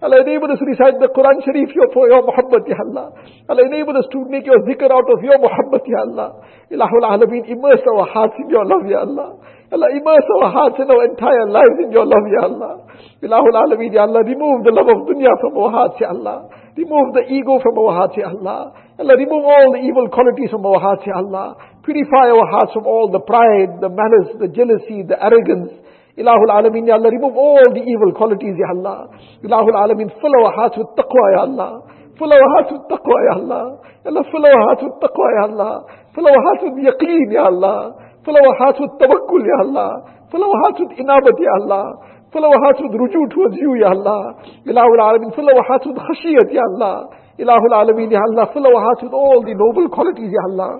Ya 0.00 0.08
Allah, 0.08 0.24
enable 0.24 0.48
us 0.48 0.58
to 0.58 0.64
recite 0.64 0.96
the 0.96 1.12
Quran 1.12 1.36
Sharif 1.44 1.68
for 1.92 2.08
your 2.08 2.24
muhabbat, 2.24 2.64
Ya 2.64 2.80
Allah. 2.88 3.12
Ya 3.20 3.52
Allah, 3.52 3.64
enable 3.68 3.92
us 4.00 4.08
to 4.16 4.24
make 4.32 4.48
your 4.48 4.64
zikr 4.64 4.88
out 4.88 5.04
of 5.12 5.20
your 5.20 5.36
muhabbat, 5.36 5.84
Ya 5.84 6.00
Allah. 6.08 6.28
Ilahul 6.72 7.04
Alameen, 7.04 7.44
immerse 7.52 7.84
our 7.84 8.08
hearts 8.08 8.32
in 8.40 8.48
your 8.48 8.64
love, 8.64 8.88
Ya 8.88 9.04
Allah. 9.04 9.36
Allah, 9.72 9.88
immerse 9.92 10.28
our 10.40 10.48
hearts 10.52 10.76
and 10.80 10.88
our 10.88 11.04
entire 11.04 11.46
lives 11.48 11.76
in 11.84 11.92
your 11.92 12.04
love, 12.08 12.24
Ya 12.32 12.48
Allah. 12.48 12.72
Ilahul 13.20 13.52
Alameen, 13.52 13.92
Ya 13.92 14.08
Allah, 14.08 14.24
remove 14.24 14.64
the 14.64 14.72
love 14.72 14.88
of 14.88 15.04
dunya 15.04 15.32
from 15.40 15.52
our 15.60 15.70
hearts, 15.70 16.00
Ya 16.00 16.08
Allah. 16.16 16.48
Remove 16.76 17.12
the 17.12 17.28
ego 17.28 17.60
from 17.60 17.76
our 17.76 17.92
hearts, 17.92 18.16
Ya 18.16 18.32
Allah. 18.32 18.72
Allah, 18.96 19.14
remove 19.20 19.44
all 19.44 19.68
the 19.76 19.84
evil 19.84 20.08
qualities 20.08 20.48
from 20.48 20.64
our 20.64 20.80
hearts, 20.80 21.04
Ya 21.04 21.20
Allah. 21.20 21.60
Purify 21.84 22.32
our 22.32 22.46
hearts 22.48 22.72
from 22.72 22.88
all 22.88 23.12
the 23.12 23.20
pride, 23.20 23.76
the 23.84 23.92
malice, 23.92 24.32
the 24.40 24.48
jealousy, 24.48 25.04
the 25.04 25.20
arrogance. 25.20 25.76
Ilahul 26.16 26.48
Alameen, 26.52 26.88
Ya 26.88 26.96
Allah, 26.96 27.12
remove 27.12 27.36
all 27.36 27.68
the 27.68 27.84
evil 27.84 28.16
qualities, 28.16 28.56
Ya 28.56 28.72
Allah. 28.72 29.12
Ilahul 29.44 29.76
Alameen, 29.76 30.08
fill 30.20 30.34
our 30.40 30.52
hearts 30.56 30.76
with 30.80 30.88
taqwa, 30.96 31.26
Ya 31.36 31.40
Allah. 31.48 31.72
Fill 32.16 32.32
our 32.32 32.48
hearts 32.56 32.72
with 32.72 32.84
taqwa, 32.88 33.18
Ya 33.28 33.34
Allah. 33.40 33.64
Allah, 34.04 34.24
fill 34.32 34.44
our 34.44 34.60
hearts 34.68 34.82
with 34.84 34.96
taqwa, 35.00 35.28
Ya 35.36 35.44
Allah. 35.52 35.74
فلوحات 36.14 36.62
اليقين 36.72 37.32
يا 37.32 37.48
الله 37.48 37.80
فلوحات 38.26 38.80
التوكل 38.80 39.42
يا 39.52 39.58
الله 39.66 39.90
فلوحات 40.32 40.76
الإنابة 40.80 41.38
يا 41.48 41.54
الله 41.62 41.84
فلوحات 42.32 42.78
الرجوع 42.80 43.26
توجيو 43.34 43.74
يا 43.74 43.92
الله. 43.92 44.22
إله 44.70 44.86
العالمين 44.96 45.30
فلوحات 45.30 45.86
الخشية 45.86 46.48
يا 46.58 46.64
الله. 46.70 46.96
إله 47.40 47.60
العالمين 47.70 48.12
يا 48.12 48.22
الله 48.30 48.44
فلوحات 48.44 49.00
all 49.04 49.40
the 49.48 49.54
noble 49.62 49.88
qualities 49.96 50.32
يا 50.38 50.44
الله. 50.50 50.72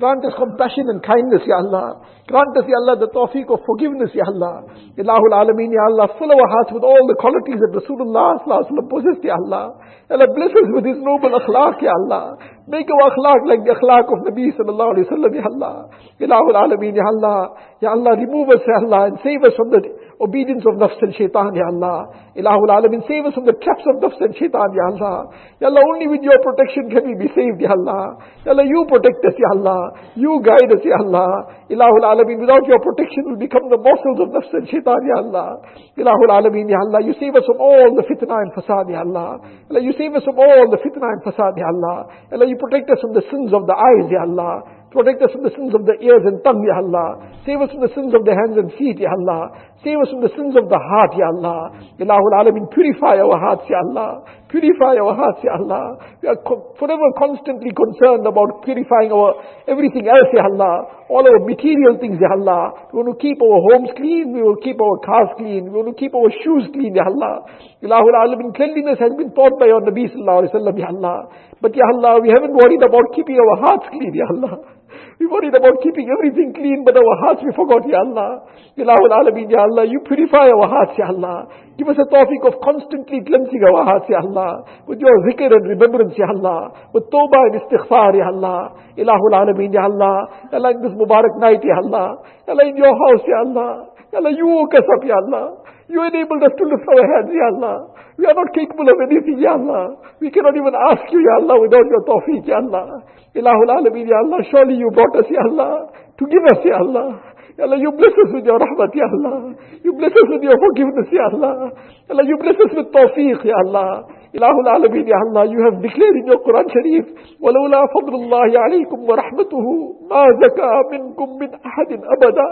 Grant 0.00 0.24
us 0.24 0.32
compassion 0.32 0.88
and 0.88 1.04
kindness, 1.04 1.44
Ya 1.44 1.60
Allah. 1.60 2.00
Grant 2.24 2.56
us, 2.56 2.64
Ya 2.64 2.80
Allah, 2.80 2.96
the 2.96 3.12
tawfiq 3.12 3.52
of 3.52 3.60
forgiveness, 3.68 4.08
Ya 4.16 4.24
Allah. 4.24 4.64
Ilahul 4.96 5.34
Alameen, 5.36 5.68
Ya 5.76 5.84
Allah. 5.92 6.08
Fill 6.16 6.32
our 6.32 6.48
hearts 6.48 6.72
with 6.72 6.80
all 6.80 7.04
the 7.04 7.20
qualities 7.20 7.60
that 7.60 7.76
Rasulullah 7.76 8.40
possessed, 8.88 9.20
Ya 9.20 9.36
Allah. 9.36 9.76
Ya 10.08 10.16
Allah, 10.16 10.28
bless 10.32 10.56
us 10.56 10.68
with 10.72 10.88
His 10.88 10.96
noble 11.04 11.36
akhlaq, 11.36 11.84
Ya 11.84 11.92
Allah. 11.92 12.40
Make 12.64 12.88
our 12.88 13.12
akhlaq 13.12 13.44
like 13.44 13.60
the 13.68 13.76
akhlaq 13.76 14.08
of 14.08 14.24
Nabi 14.24 14.48
sallallahu 14.56 14.96
alayhi 14.96 15.04
wa 15.04 15.12
sallam, 15.12 15.32
Ya 15.36 15.44
Allah. 15.52 15.74
Ilahul 16.16 16.56
Alameen, 16.56 16.96
Ya 16.96 17.04
Allah. 17.04 17.40
Ya 17.84 17.90
Allah, 17.92 18.16
remove 18.16 18.48
us, 18.56 18.64
Ya 18.64 18.80
Allah, 18.80 19.12
and 19.12 19.20
save 19.20 19.44
us 19.44 19.52
from 19.52 19.68
the 19.68 19.84
obedience 20.20 20.60
of 20.68 20.76
nafs 20.76 21.00
and 21.00 21.16
shaitan, 21.16 21.56
Ya 21.56 21.64
Allah. 21.72 22.12
Ilahul 22.36 22.68
Alamin, 22.68 23.00
save 23.08 23.24
us 23.24 23.32
from 23.32 23.48
the 23.48 23.56
traps 23.56 23.80
of 23.88 24.04
nafs 24.04 24.20
and 24.20 24.36
shaitan, 24.36 24.68
Ya 24.76 24.84
Allah. 24.92 25.32
Ya 25.58 25.72
Allah, 25.72 25.80
only 25.96 26.12
with 26.12 26.20
your 26.20 26.36
protection 26.44 26.92
can 26.92 27.08
we 27.08 27.16
be 27.16 27.32
saved, 27.32 27.56
Ya 27.56 27.72
Allah. 27.72 28.20
Ya 28.44 28.52
Allah, 28.52 28.68
you 28.68 28.84
protect 28.84 29.24
us, 29.24 29.32
Ya 29.40 29.50
Allah. 29.56 29.80
You 30.20 30.44
guide 30.44 30.68
us, 30.68 30.84
Ya 30.84 31.00
Allah. 31.00 31.64
Ilahul 31.72 32.04
Alamin, 32.04 32.36
without 32.44 32.68
your 32.68 32.78
protection 32.84 33.32
we'll 33.32 33.40
become 33.40 33.72
the 33.72 33.80
morsels 33.80 34.20
of 34.20 34.28
nafs 34.36 34.52
and 34.52 34.68
shaitan, 34.68 35.00
Ya 35.08 35.24
Allah. 35.24 35.64
Ilahul 35.96 36.32
Alamin, 36.36 36.68
Ya 36.68 36.76
Allah, 36.84 37.00
you 37.00 37.16
save 37.16 37.32
us 37.34 37.48
from 37.48 37.56
all 37.56 37.88
the 37.96 38.04
fitna 38.04 38.36
and 38.44 38.52
fasad, 38.52 38.92
Ya 38.92 39.00
Allah. 39.00 39.40
Ya 39.40 39.72
Allah, 39.72 39.82
you 39.82 39.96
save 39.96 40.12
us 40.12 40.24
from 40.28 40.36
all 40.36 40.68
the 40.68 40.80
fitna 40.84 41.08
and 41.16 41.24
fasad, 41.24 41.56
Ya 41.56 41.72
Allah. 41.72 42.12
Ya 42.28 42.36
Allah, 42.36 42.48
you 42.48 42.60
protect 42.60 42.92
us 42.92 43.00
from 43.00 43.16
the 43.16 43.24
sins 43.32 43.56
of 43.56 43.64
the 43.64 43.76
eyes, 43.76 44.06
Ya 44.12 44.28
Allah. 44.28 44.80
Protect 44.90 45.22
us 45.22 45.30
from 45.30 45.46
the 45.46 45.54
sins 45.54 45.70
of 45.70 45.86
the 45.86 45.94
ears 46.02 46.26
and 46.26 46.42
tongue, 46.42 46.66
Ya 46.66 46.82
Allah. 46.82 47.22
Save 47.46 47.62
us 47.62 47.70
from 47.70 47.78
the 47.86 47.94
sins 47.94 48.10
of 48.10 48.26
the 48.26 48.34
hands 48.34 48.58
and 48.58 48.74
feet, 48.74 48.98
Ya 48.98 49.06
Allah. 49.06 49.69
Save 49.80 49.96
us 49.96 50.12
from 50.12 50.20
the 50.20 50.28
sins 50.36 50.52
of 50.60 50.68
the 50.68 50.76
heart, 50.76 51.12
Ya 51.16 51.24
Allah. 51.32 51.72
Ilahul 51.96 52.34
Alamin, 52.36 52.68
purify 52.68 53.16
our 53.16 53.32
hearts, 53.40 53.64
Ya 53.64 53.80
Allah. 53.80 54.28
Purify 54.52 55.00
our 55.00 55.16
hearts, 55.16 55.40
Ya 55.40 55.56
Allah. 55.56 55.96
We 56.20 56.28
are 56.28 56.36
forever 56.76 57.08
constantly 57.16 57.72
concerned 57.72 58.28
about 58.28 58.60
purifying 58.60 59.08
our 59.08 59.40
everything 59.64 60.04
else, 60.04 60.28
Ya 60.36 60.44
Allah. 60.52 61.08
All 61.08 61.24
our 61.24 61.40
material 61.48 61.96
things, 61.96 62.20
Ya 62.20 62.28
Allah. 62.28 62.92
We 62.92 63.00
want 63.00 63.16
to 63.16 63.18
keep 63.24 63.40
our 63.40 63.58
homes 63.72 63.88
clean. 63.96 64.36
We 64.36 64.44
want 64.44 64.60
to 64.60 64.64
keep 64.68 64.76
our 64.76 65.00
cars 65.00 65.32
clean. 65.40 65.72
We 65.72 65.74
want 65.80 65.88
to 65.88 65.96
keep 65.96 66.12
our 66.12 66.28
shoes 66.44 66.68
clean, 66.76 66.92
Ya 66.92 67.08
Allah. 67.08 67.48
Ilahul 67.80 68.16
Alamin, 68.20 68.52
cleanliness 68.52 69.00
has 69.00 69.16
been 69.16 69.32
taught 69.32 69.56
by 69.56 69.72
our 69.72 69.80
Nabi 69.80 70.12
Sallallahu 70.12 70.44
Alaihi 70.44 70.52
Wasallam, 70.52 70.76
Ya 70.76 70.92
Allah. 70.92 71.18
But 71.64 71.72
Ya 71.72 71.88
Allah, 71.96 72.20
we 72.20 72.28
haven't 72.28 72.52
worried 72.52 72.84
about 72.84 73.16
keeping 73.16 73.40
our 73.40 73.64
hearts 73.64 73.88
clean, 73.88 74.12
Ya 74.12 74.28
Allah. 74.28 74.79
We 75.20 75.26
worried 75.26 75.54
about 75.54 75.76
keeping 75.82 76.08
everything 76.08 76.54
clean, 76.56 76.82
but 76.84 76.96
our 76.96 77.14
hearts 77.20 77.42
we 77.44 77.52
forgot, 77.52 77.84
Ya 77.84 78.00
Allah. 78.00 78.48
Ilahul 78.78 79.12
Alameen, 79.12 79.50
Ya 79.50 79.60
Allah, 79.68 79.84
you 79.84 80.00
purify 80.06 80.48
our 80.48 80.66
hearts, 80.66 80.96
Ya 80.96 81.12
Allah. 81.12 81.44
Give 81.76 81.88
us 81.88 81.96
a 82.00 82.08
tawfiq 82.08 82.40
of 82.48 82.56
constantly 82.64 83.20
cleansing 83.20 83.62
our 83.68 83.84
hearts, 83.84 84.08
Ya 84.08 84.24
Allah. 84.24 84.64
With 84.88 85.00
your 85.00 85.12
zikr 85.28 85.52
and 85.52 85.68
remembrance, 85.68 86.16
Ya 86.16 86.32
Allah. 86.32 86.72
With 86.94 87.10
tawbah 87.12 87.52
and 87.52 87.60
istighfar, 87.60 88.16
Ya 88.16 88.32
Allah. 88.32 88.80
Ilahul 88.96 89.34
Alameen, 89.36 89.72
Ya 89.74 89.84
Allah. 89.84 90.48
Ya 90.48 90.56
Allah, 90.56 90.72
in 90.72 90.80
this 90.80 90.96
Mubarak 90.96 91.36
night, 91.36 91.60
Ya 91.60 91.76
Allah. 91.84 92.24
Ya 92.48 92.56
Allah, 92.56 92.66
in 92.70 92.76
your 92.80 92.94
house, 92.94 93.24
Ya 93.28 93.38
Allah. 93.44 93.89
Ya 94.13 94.19
Allah, 94.21 94.33
you 94.33 94.47
woke 94.47 94.73
us 94.75 94.87
up, 94.95 95.01
Ya 95.05 95.15
Allah. 95.17 95.61
You 95.87 96.01
enabled 96.01 96.41
us 96.41 96.53
to 96.57 96.63
lift 96.65 96.85
our 96.89 97.05
hands, 97.13 97.29
Ya 97.29 97.47
Allah. 97.53 97.75
We 98.17 98.25
are 98.25 98.33
not 98.33 98.49
capable 98.55 98.87
of 98.89 98.97
anything, 99.05 99.37
Ya 99.43 99.53
Allah. 99.59 99.97
We 100.19 100.31
cannot 100.31 100.55
even 100.55 100.73
ask 100.73 101.03
you, 101.11 101.19
Ya 101.21 101.35
Allah, 101.43 101.55
without 101.61 101.85
your 101.85 102.03
tawfiq, 102.09 102.47
Ya 102.47 102.57
Allah. 102.63 103.03
Ilahul 103.35 103.69
Alameen, 103.69 104.07
Ya 104.07 104.17
Allah, 104.23 104.39
surely 104.49 104.75
you 104.79 104.89
brought 104.95 105.13
us, 105.19 105.27
Ya 105.29 105.43
Allah, 105.51 105.91
to 106.17 106.23
give 106.25 106.45
us, 106.53 106.59
Ya 106.63 106.79
Allah. 106.79 107.21
Ya 107.55 107.63
Allah, 107.67 107.79
you 107.79 107.91
bless 107.95 108.11
us 108.11 108.29
with 108.35 108.43
your 108.43 108.59
rahmat, 108.59 108.91
Ya 108.95 109.07
Allah. 109.07 109.55
You 109.83 109.91
bless 109.95 110.11
us 110.11 110.27
with 110.27 110.43
your 110.43 110.57
forgiveness, 110.59 111.07
Ya 111.11 111.27
Allah. 111.31 111.71
Ya 112.07 112.11
Allah, 112.15 112.25
you 112.27 112.35
bless 112.39 112.57
us 112.59 112.71
with 112.75 112.87
tawfiq, 112.95 113.39
Ya 113.45 113.55
Allah. 113.67 114.07
Ilahul 114.35 114.67
Alameen, 114.67 115.05
Ya 115.07 115.19
Allah, 115.29 115.45
you 115.47 115.59
have 115.63 115.79
declared 115.83 116.15
in 116.19 116.25
your 116.27 116.39
Quran 116.43 116.67
Sharif, 116.71 117.05
وَلَوْلَا 117.39 117.81
فَضْلُ 117.95 118.13
اللَّهِ 118.25 118.49
عَلَيْكُمْ 118.65 118.99
وَرَحْمَتُهُ 119.07 119.65
مَا 120.11 120.23
زَكَى 120.43 120.71
مِنْكُمْ 120.91 121.27
مِنْ 121.39 121.49
أَحَدٍ 121.55 121.89
أَبَدًا 122.15 122.47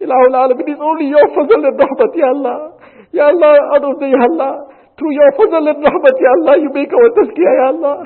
Ilahul 0.00 0.32
Alameen, 0.32 0.68
it's 0.72 0.80
only 0.80 1.06
your 1.12 1.26
fazl 1.36 1.60
and 1.60 1.76
rahmat, 1.76 2.12
Ya 2.16 2.28
Allah. 2.32 2.56
Ya 3.12 3.24
Allah, 3.28 3.52
the, 4.00 4.06
Ya 4.08 4.22
Allah, 4.32 4.52
through 4.96 5.12
your 5.12 5.30
fazl 5.36 5.60
and 5.60 5.80
rahmat, 5.84 6.16
Ya 6.16 6.30
Allah, 6.40 6.54
you 6.56 6.70
make 6.72 6.88
our 6.88 7.08
tazkiyah, 7.12 7.54
Ya 7.60 7.66
Allah. 7.76 7.96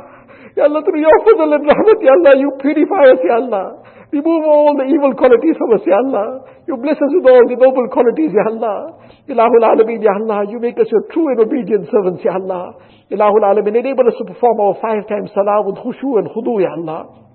Ya 0.58 0.62
Allah, 0.66 0.80
through 0.82 0.98
your 0.98 1.18
fazl 1.22 1.54
and 1.54 1.64
rahmat, 1.64 1.98
Ya 2.02 2.12
Allah, 2.18 2.34
you 2.34 2.50
purify 2.58 3.04
us, 3.14 3.20
Ya 3.22 3.36
Allah. 3.38 3.66
Remove 4.10 4.44
all 4.48 4.74
the 4.74 4.88
evil 4.88 5.12
qualities 5.14 5.54
from 5.60 5.70
us, 5.76 5.84
Ya 5.86 6.00
Allah. 6.02 6.42
You 6.66 6.76
bless 6.82 6.96
us 6.98 7.12
with 7.14 7.28
all 7.30 7.44
the 7.46 7.56
noble 7.60 7.86
qualities, 7.94 8.32
Ya 8.34 8.44
Allah. 8.50 8.98
Ilahul 9.30 9.64
Alameen, 9.70 10.02
Ya 10.02 10.18
Allah, 10.18 10.50
you 10.50 10.58
make 10.58 10.80
us 10.82 10.90
your 10.90 11.06
true 11.14 11.30
and 11.30 11.40
obedient 11.46 11.86
servants, 11.92 12.24
Ya 12.26 12.34
Allah. 12.34 12.74
Ilahul 13.12 13.44
Alameen, 13.46 13.78
enable 13.78 14.08
us 14.10 14.18
to 14.18 14.24
perform 14.26 14.58
our 14.60 14.74
five 14.82 15.06
times 15.06 15.30
salah 15.30 15.62
with 15.62 15.78
khushu 15.78 16.18
and 16.18 16.26
khudu, 16.34 16.58
Ya 16.58 16.74
Allah. 16.74 17.27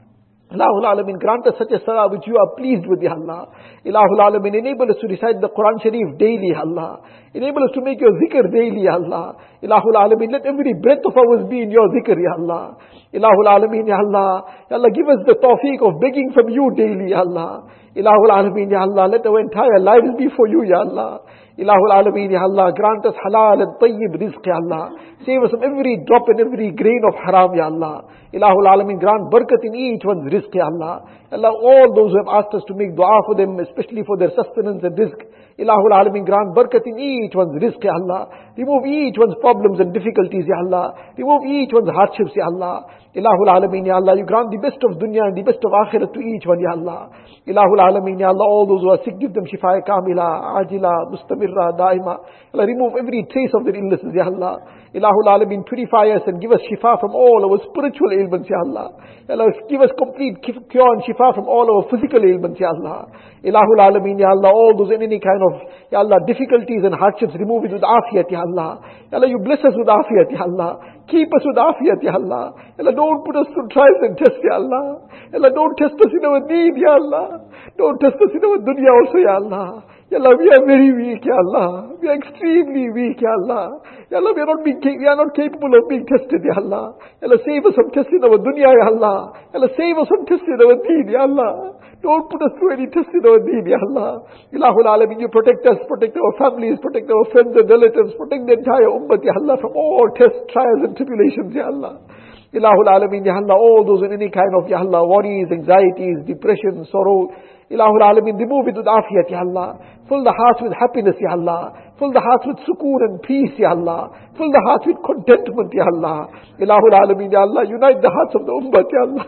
Ilahul 0.53 0.85
Alamin, 0.85 1.17
grant 1.17 1.47
us 1.47 1.55
such 1.57 1.71
a 1.73 1.81
salah 1.83 2.09
which 2.13 2.27
you 2.29 2.37
are 2.37 2.53
pleased 2.55 2.85
with, 2.85 3.01
Ya 3.01 3.17
Allah. 3.17 3.49
Ilahul 3.83 4.21
Alamin, 4.21 4.53
enable 4.53 4.85
us 4.85 4.97
to 5.01 5.07
recite 5.09 5.41
the 5.41 5.49
Quran 5.49 5.81
Sharif 5.81 6.13
daily, 6.21 6.53
Allah. 6.53 7.01
Enable 7.33 7.65
us 7.65 7.73
to 7.73 7.81
make 7.81 7.97
your 7.99 8.13
zikr 8.21 8.45
daily, 8.53 8.85
Allah. 8.87 9.33
Ilahul 9.65 9.97
Alamin, 9.97 10.29
let 10.31 10.45
every 10.45 10.77
breath 10.77 11.01
of 11.09 11.17
ours 11.17 11.49
be 11.49 11.65
in 11.65 11.71
your 11.71 11.89
zikr, 11.97 12.13
Ya 12.21 12.37
Allah. 12.37 12.77
Ilahul 13.11 13.49
Alamin, 13.49 13.87
Ya 13.89 13.97
Allah. 13.97 14.45
Ya 14.69 14.77
Allah, 14.77 14.91
give 14.93 15.09
us 15.09 15.25
the 15.25 15.41
tawfiq 15.41 15.81
of 15.81 15.97
begging 15.99 16.29
from 16.37 16.49
you 16.49 16.69
daily, 16.77 17.09
Ya 17.09 17.25
Allah. 17.25 17.65
Ilahul 17.97 18.29
Alamin, 18.29 18.69
Ya 18.69 18.85
Allah, 18.85 19.09
let 19.09 19.25
our 19.25 19.39
entire 19.41 19.79
lives 19.81 20.13
be 20.21 20.29
for 20.37 20.47
you, 20.47 20.61
Ya 20.69 20.85
Allah. 20.85 21.21
Ilahul 21.53 21.93
Alameen, 21.93 22.31
Ya 22.31 22.41
Allah, 22.41 22.73
grant 22.73 23.05
us 23.05 23.13
halal 23.21 23.61
and 23.61 23.77
tayyib 23.77 24.17
rizq, 24.17 24.41
Ya 24.43 24.57
Allah. 24.57 24.89
Save 25.23 25.43
us 25.43 25.51
from 25.51 25.61
every 25.61 26.01
drop 26.07 26.25
and 26.27 26.39
every 26.41 26.71
grain 26.71 27.01
of 27.05 27.13
haram, 27.13 27.53
Ya 27.53 27.65
Allah. 27.65 28.09
Ilahul 28.33 28.65
Alameen, 28.65 28.99
grant 28.99 29.29
barakat 29.29 29.61
in 29.61 29.75
each 29.75 30.01
one's 30.03 30.25
rizq, 30.33 30.49
Ya 30.49 30.65
Allah. 30.65 31.05
Allah, 31.31 31.53
all 31.53 31.93
those 31.93 32.09
who 32.09 32.17
have 32.25 32.41
asked 32.41 32.55
us 32.57 32.63
to 32.67 32.73
make 32.73 32.95
dua 32.95 33.21
for 33.29 33.35
them, 33.37 33.59
especially 33.59 34.01
for 34.01 34.17
their 34.17 34.33
sustenance 34.33 34.81
and 34.81 34.97
rizq. 34.97 35.21
Ilahul 35.61 35.93
Alameen, 35.93 36.25
grant 36.25 36.57
barakat 36.57 36.89
in 36.89 36.97
each 36.97 37.35
one's 37.37 37.53
rizq, 37.61 37.83
Ya 37.85 37.93
Allah. 38.01 38.33
Remove 38.57 38.89
each 38.89 39.21
one's 39.21 39.37
problems 39.37 39.77
and 39.79 39.93
difficulties, 39.93 40.49
Ya 40.49 40.57
Allah. 40.65 41.13
Remove 41.21 41.45
each 41.45 41.69
one's 41.69 41.93
hardships, 41.93 42.33
Ya 42.33 42.49
Allah. 42.49 42.89
Ilahul 43.13 43.45
Alameen, 43.45 43.85
Ya 43.85 43.95
Allah, 44.01 44.17
you 44.17 44.25
grant 44.25 44.49
the 44.49 44.57
best 44.57 44.81
of 44.81 44.97
dunya 44.97 45.21
and 45.21 45.37
the 45.37 45.45
best 45.45 45.61
of 45.61 45.69
akhirah 45.69 46.09
to 46.09 46.19
each 46.19 46.49
one, 46.49 46.57
Ya 46.57 46.73
Allah. 46.73 47.13
Ilahul 47.45 47.77
Alameen, 47.77 48.17
Ya 48.17 48.33
Allah, 48.33 48.41
all 48.41 48.65
those 48.65 48.81
who 48.81 48.89
are 48.89 48.97
sick, 49.05 49.21
give 49.21 49.33
them 49.37 49.45
shifa 49.45 49.85
kamila, 49.85 50.57
ajila, 50.65 51.13
mustamirra, 51.13 51.77
daima. 51.77 52.17
Allah, 52.53 52.65
remove 52.65 52.97
every 52.97 53.21
trace 53.29 53.53
of 53.53 53.69
their 53.69 53.77
illnesses, 53.77 54.09
Ya 54.17 54.25
Allah. 54.25 54.65
Ilahul 54.97 55.29
Alameen, 55.29 55.61
purify 55.61 56.09
us 56.09 56.25
and 56.25 56.41
give 56.41 56.49
us 56.49 56.61
shifa 56.65 56.97
from 56.97 57.13
all 57.13 57.37
our 57.45 57.61
spiritual 57.69 58.17
ailments, 58.17 58.49
Ya 58.49 58.57
Allah. 58.65 58.97
Allah, 59.29 59.45
give 59.69 59.81
us 59.85 59.93
complete 59.93 60.41
cure 60.41 60.89
and 60.97 61.05
shifa 61.05 61.37
from 61.37 61.45
all 61.45 61.69
our 61.69 61.85
physical 61.93 62.17
ailments, 62.17 62.57
Ya 62.57 62.73
Allah. 62.73 63.13
Ilahul 63.45 63.77
Alameen, 63.77 64.17
Ya 64.17 64.33
Allah, 64.33 64.49
all 64.49 64.73
those 64.73 64.89
in 64.89 65.05
any 65.05 65.21
kind 65.21 65.41
of, 65.53 65.69
Ya 65.93 66.01
Allah, 66.01 66.17
difficulties 66.25 66.81
and 66.81 66.97
hardships, 66.97 67.37
remove 67.37 67.69
it 67.69 67.77
with 67.77 67.85
afiyat, 67.85 68.25
Ya 68.33 68.41
Allah. 68.41 68.81
Ya 69.13 69.21
Allah, 69.21 69.29
you 69.29 69.37
bless 69.37 69.61
us 69.61 69.77
with 69.77 69.85
afiyat, 69.85 70.33
Ya 70.33 70.49
Allah. 70.49 70.92
Keep 71.09 71.27
us 71.35 71.43
with 71.43 71.59
afiyat, 71.59 71.99
Ya 72.01 72.13
Allah. 72.15 72.55
Allah, 72.79 72.93
don't 72.95 73.25
put 73.25 73.35
us 73.35 73.47
through 73.53 73.67
trials 73.69 74.01
and 74.07 74.17
tests, 74.17 74.39
Ya 74.43 74.55
Allah. 74.55 75.03
Allah, 75.35 75.51
don't 75.51 75.75
test 75.75 75.95
us 75.99 76.11
in 76.15 76.23
our 76.23 76.39
need, 76.47 76.79
Ya 76.79 76.95
Allah. 76.95 77.43
Don't 77.77 77.99
test 77.99 78.15
us 78.15 78.31
in 78.31 78.43
our 78.43 78.59
dunya 78.63 78.91
also, 78.91 79.17
Ya 79.19 79.35
Allah. 79.35 79.83
Ya 80.13 80.21
Allah, 80.21 80.37
we 80.37 80.45
are 80.45 80.61
very 80.69 80.93
weak, 80.93 81.25
Ya 81.25 81.33
Allah. 81.33 81.97
We 81.97 82.05
are 82.05 82.13
extremely 82.21 82.85
weak, 82.93 83.17
Ya 83.17 83.33
Allah. 83.33 83.81
Ya 84.13 84.21
Allah, 84.21 84.29
we 84.37 84.45
are 84.45 84.51
not 84.53 84.61
being, 84.61 84.77
we 84.77 85.07
are 85.09 85.17
not 85.17 85.33
capable 85.33 85.73
of 85.73 85.89
being 85.89 86.05
tested, 86.05 86.37
Ya 86.45 86.53
Allah. 86.61 86.93
Ya 87.17 87.33
Allah, 87.33 87.41
save 87.41 87.65
us 87.65 87.73
from 87.73 87.89
tests 87.89 88.13
in 88.13 88.21
our 88.21 88.37
dunya, 88.37 88.69
Ya 88.69 88.93
Allah. 88.93 89.33
Ya 89.49 89.57
Allah, 89.57 89.73
save 89.73 89.97
us 89.97 90.05
from 90.05 90.21
tests 90.29 90.45
in 90.45 90.61
our 90.61 90.77
need, 90.85 91.09
Ya 91.09 91.25
Allah. 91.25 91.81
Don't 92.05 92.29
put 92.29 92.45
us 92.45 92.53
through 92.61 92.77
any 92.77 92.85
test 92.93 93.09
in 93.09 93.25
our 93.25 93.41
need, 93.41 93.65
Ya 93.65 93.81
Allah. 93.89 94.29
Ilahul 94.53 94.85
Alamin, 94.85 95.17
you 95.17 95.33
protect 95.33 95.65
us, 95.65 95.81
protect 95.89 96.13
our 96.13 96.33
families, 96.37 96.77
protect 96.77 97.09
our 97.09 97.25
friends 97.33 97.57
and 97.57 97.65
relatives, 97.65 98.13
protect 98.13 98.45
the 98.45 98.53
entire 98.61 98.93
ummah, 98.93 99.17
Ya 99.17 99.33
Allah, 99.33 99.57
from 99.57 99.73
all 99.73 100.13
tests, 100.13 100.45
trials 100.53 100.83
and 100.85 100.93
tribulations, 100.93 101.57
Ya 101.57 101.73
Allah. 101.73 102.05
Ilahul 102.53 102.85
Alamin, 102.85 103.25
Ya 103.25 103.33
Allah, 103.33 103.57
all 103.57 103.81
those 103.81 104.05
in 104.05 104.13
any 104.13 104.29
kind 104.29 104.53
of, 104.61 104.69
Ya 104.69 104.77
Allah, 104.77 105.09
worries, 105.09 105.49
anxieties, 105.49 106.21
depression, 106.29 106.85
sorrow, 106.93 107.33
Ilahul 107.71 108.03
Alamin, 108.03 108.37
remove 108.37 108.67
it 108.67 108.75
with 108.75 108.85
afiyat, 108.85 109.29
Ya 109.29 109.39
Allah. 109.39 109.79
Fill 110.09 110.23
the 110.23 110.35
hearts 110.35 110.59
with 110.61 110.73
happiness, 110.75 111.15
Ya 111.19 111.31
Allah. 111.31 111.93
Fill 111.97 112.11
the 112.11 112.19
hearts 112.19 112.45
with 112.45 112.59
sukoon 112.67 112.99
and 113.07 113.21
peace, 113.23 113.55
Ya 113.57 113.71
Allah. 113.71 114.11
Fill 114.37 114.51
the 114.51 114.63
hearts 114.67 114.85
with 114.85 114.99
contentment, 114.99 115.71
Ya 115.71 115.87
Allah. 115.95 116.27
Ilahul 116.59 116.91
Alamin, 116.91 117.31
Ya 117.31 117.41
Allah, 117.47 117.63
unite 117.63 118.01
the 118.01 118.11
hearts 118.11 118.35
of 118.35 118.43
the 118.43 118.51
ummah, 118.51 118.83
Ya 118.83 119.01
Allah. 119.07 119.27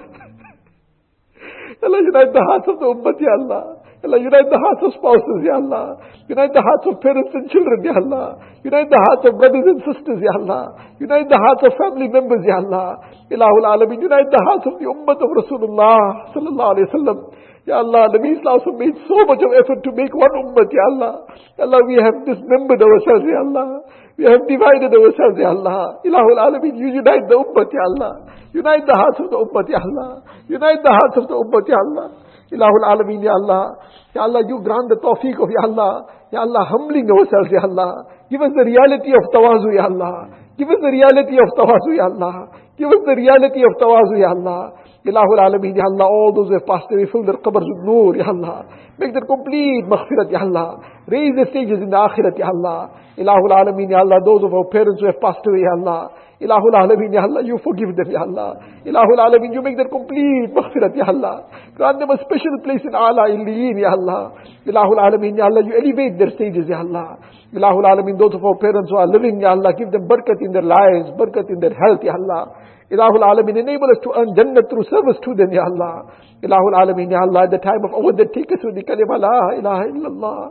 Allah, 1.86 2.00
unite 2.02 2.34
the 2.34 2.46
hearts 2.50 2.68
of 2.68 2.80
the 2.80 2.88
ummah, 2.92 3.16
Ya 3.20 3.34
Allah. 3.40 3.64
Allah, 4.06 4.20
unite 4.22 4.50
the 4.54 4.62
hearts 4.62 4.82
of 4.86 4.92
spouses, 4.94 5.40
Ya 5.42 5.58
Allah. 5.58 5.98
Unite 6.30 6.54
the 6.54 6.62
hearts 6.62 6.86
of 6.86 7.02
parents 7.02 7.34
and 7.34 7.50
children, 7.50 7.82
Ya 7.82 7.98
Allah. 7.98 8.38
Unite 8.62 8.90
the 8.94 9.02
hearts 9.02 9.24
of 9.26 9.34
brothers 9.42 9.66
and 9.66 9.82
sisters, 9.82 10.20
Ya 10.22 10.34
Allah. 10.38 10.94
Unite 11.02 11.26
the 11.26 11.40
hearts 11.42 11.64
of 11.66 11.74
family 11.74 12.10
members, 12.12 12.46
Ya 12.46 12.62
Allah. 12.62 13.02
Ilahul 13.34 13.66
Alamin, 13.66 13.98
unite 13.98 14.30
the 14.30 14.44
hearts 14.46 14.66
of 14.70 14.78
the 14.78 14.86
ummah 14.86 15.18
of 15.18 15.30
Rasulullah, 15.42 16.30
sallallahu 16.38 16.72
alayhi 16.78 16.86
wa 16.86 16.96
sallam. 17.00 17.18
Ya 17.66 17.82
Allah, 17.82 18.14
Nabi 18.14 18.38
Islam 18.38 18.62
made 18.78 18.94
so 19.10 19.18
much 19.26 19.42
of 19.42 19.52
effort 19.58 19.82
to 19.82 19.92
make 19.98 20.14
one 20.14 20.34
ummah, 20.38 20.70
Ya 20.70 20.86
Allah. 20.94 21.14
Allah, 21.58 21.80
we 21.90 21.98
have 21.98 22.22
dismembered 22.22 22.78
ourselves, 22.78 23.26
Ya 23.26 23.42
Allah. 23.42 23.82
We 24.22 24.26
have 24.30 24.46
divided 24.46 24.94
ourselves, 24.94 25.36
Ya 25.42 25.50
Allah. 25.50 25.98
Ilahul 26.06 26.38
Alamin, 26.38 26.78
you 26.78 26.94
unite 26.94 27.26
the 27.26 27.42
ummah, 27.42 27.66
Ya 27.66 27.84
Allah. 27.90 28.12
Unite 28.54 28.86
the 28.86 28.94
hearts 28.94 29.18
of 29.18 29.34
the 29.34 29.40
ummah, 29.42 29.66
Ya 29.66 29.82
Allah. 29.82 30.22
Unite 30.46 30.82
the 30.86 30.94
hearts 30.94 31.18
of 31.18 31.26
the 31.26 31.34
ummah, 31.34 31.66
Ya 31.66 31.82
Allah. 31.82 32.08
Ilahul 32.54 32.86
Alameen, 32.86 33.26
Ya 33.26 33.34
Allah. 33.34 33.82
Ya 34.14 34.22
Allah, 34.30 34.46
you 34.46 34.62
grant 34.62 34.86
the 34.90 35.02
tawfiq 35.02 35.34
of 35.42 35.50
Ya 35.50 35.66
Allah. 35.66 36.06
Ya 36.30 36.46
Allah, 36.46 36.70
humbling 36.70 37.10
ourselves, 37.10 37.50
Ya 37.50 37.66
Allah. 37.66 38.06
Give 38.30 38.42
us 38.42 38.54
the 38.54 38.66
reality 38.66 39.10
of 39.10 39.26
tawazu, 39.34 39.74
Ya 39.74 39.90
Allah. 39.90 40.30
Give 40.54 40.70
us 40.70 40.78
the 40.78 40.92
reality 40.94 41.36
of 41.42 41.50
tawazu, 41.58 41.98
Ya 41.98 42.06
Allah. 42.14 42.54
Give 42.78 42.94
us 42.94 43.02
the 43.10 43.16
reality 43.18 43.62
of 43.66 43.74
tawazu, 43.82 44.16
Ya 44.22 44.30
Allah. 44.38 44.62
Ilahul 45.06 45.38
Alameen, 45.38 45.76
Ya 45.78 45.86
Allah, 45.86 46.10
all 46.10 46.34
those 46.34 46.48
who 46.50 46.58
have 46.58 46.66
passed 46.66 46.90
away, 46.92 47.06
fill 47.12 47.24
their 47.24 47.38
qabrs 47.38 47.62
with 47.62 47.86
nur, 47.86 48.18
Ya 48.18 48.26
Allah. 48.26 48.66
Make 48.98 49.14
their 49.14 49.28
complete 49.30 49.86
maghfirat, 49.86 50.32
Ya 50.32 50.42
Allah. 50.42 50.82
Raise 51.08 51.36
their 51.36 51.46
stages 51.54 51.78
in 51.78 51.90
the 51.94 51.98
akhirat, 51.98 52.34
Ya 52.40 52.50
Allah. 52.50 52.90
Ilahul 53.16 53.54
Alameen, 53.54 53.92
Ya 53.92 54.00
Allah, 54.02 54.18
those 54.26 54.42
of 54.42 54.52
our 54.52 54.66
parents 54.74 55.00
who 55.00 55.06
have 55.06 55.22
passed 55.22 55.46
away, 55.46 55.62
Ya 55.62 55.78
Allah. 55.78 56.10
Ilahul 56.42 56.74
Alameen, 56.74 57.14
Ya 57.14 57.22
Allah, 57.22 57.46
you 57.46 57.60
forgive 57.62 57.94
them, 57.96 58.10
Ya 58.10 58.26
Allah. 58.26 58.58
Ilahul 58.82 59.22
Alameen, 59.22 59.54
you 59.54 59.62
make 59.62 59.78
their 59.78 59.94
complete 59.94 60.50
maghfirat, 60.50 60.98
Ya 60.98 61.06
Allah. 61.06 61.54
Grant 61.78 62.00
them 62.02 62.10
a 62.10 62.18
special 62.26 62.58
place 62.66 62.82
in 62.82 62.98
Ala 62.98 63.30
Illiyin, 63.30 63.78
Ya 63.78 63.94
Allah. 63.94 64.34
Ilahul 64.66 64.98
Alameen, 64.98 65.38
Ya 65.38 65.46
Allah, 65.46 65.62
you 65.62 65.78
elevate 65.78 66.18
their 66.18 66.34
stages, 66.34 66.66
Ya 66.66 66.82
Allah. 66.82 67.22
Ilahul 67.54 67.86
Alameen, 67.86 68.18
those 68.18 68.34
of 68.34 68.44
our 68.44 68.58
parents 68.58 68.90
who 68.90 68.98
are 68.98 69.08
living, 69.08 69.40
Ya 69.40 69.52
Allah, 69.52 69.74
give 69.78 69.92
them 69.92 70.08
barakat 70.08 70.42
in 70.42 70.52
their 70.52 70.66
lives, 70.66 71.14
barakat 71.14 71.50
in 71.50 71.60
their 71.60 71.74
health, 71.74 72.02
Ya 72.04 72.14
Allah. 72.18 72.58
Ilahul 72.92 73.22
Alameen, 73.22 73.62
enable 73.62 73.90
us 73.90 74.02
to 74.04 74.14
earn 74.18 74.34
Jannah 74.36 74.66
through 74.70 74.86
service 74.90 75.18
to 75.24 75.34
them, 75.36 75.54
Ya 75.54 75.64
Allah. 75.66 76.10
Ilahul 76.42 76.74
Alameen, 76.74 77.12
Ya 77.12 77.22
Allah, 77.22 77.46
at 77.46 77.52
the 77.52 77.62
time 77.62 77.86
of 77.86 77.94
our 77.94 78.12
death, 78.14 78.34
take 78.34 78.52
us 78.52 78.62
with 78.64 78.76
the 78.76 78.84
kalima, 78.84 79.22
La 79.22 79.54
ilaha 79.58 79.86
illallah. 79.94 80.42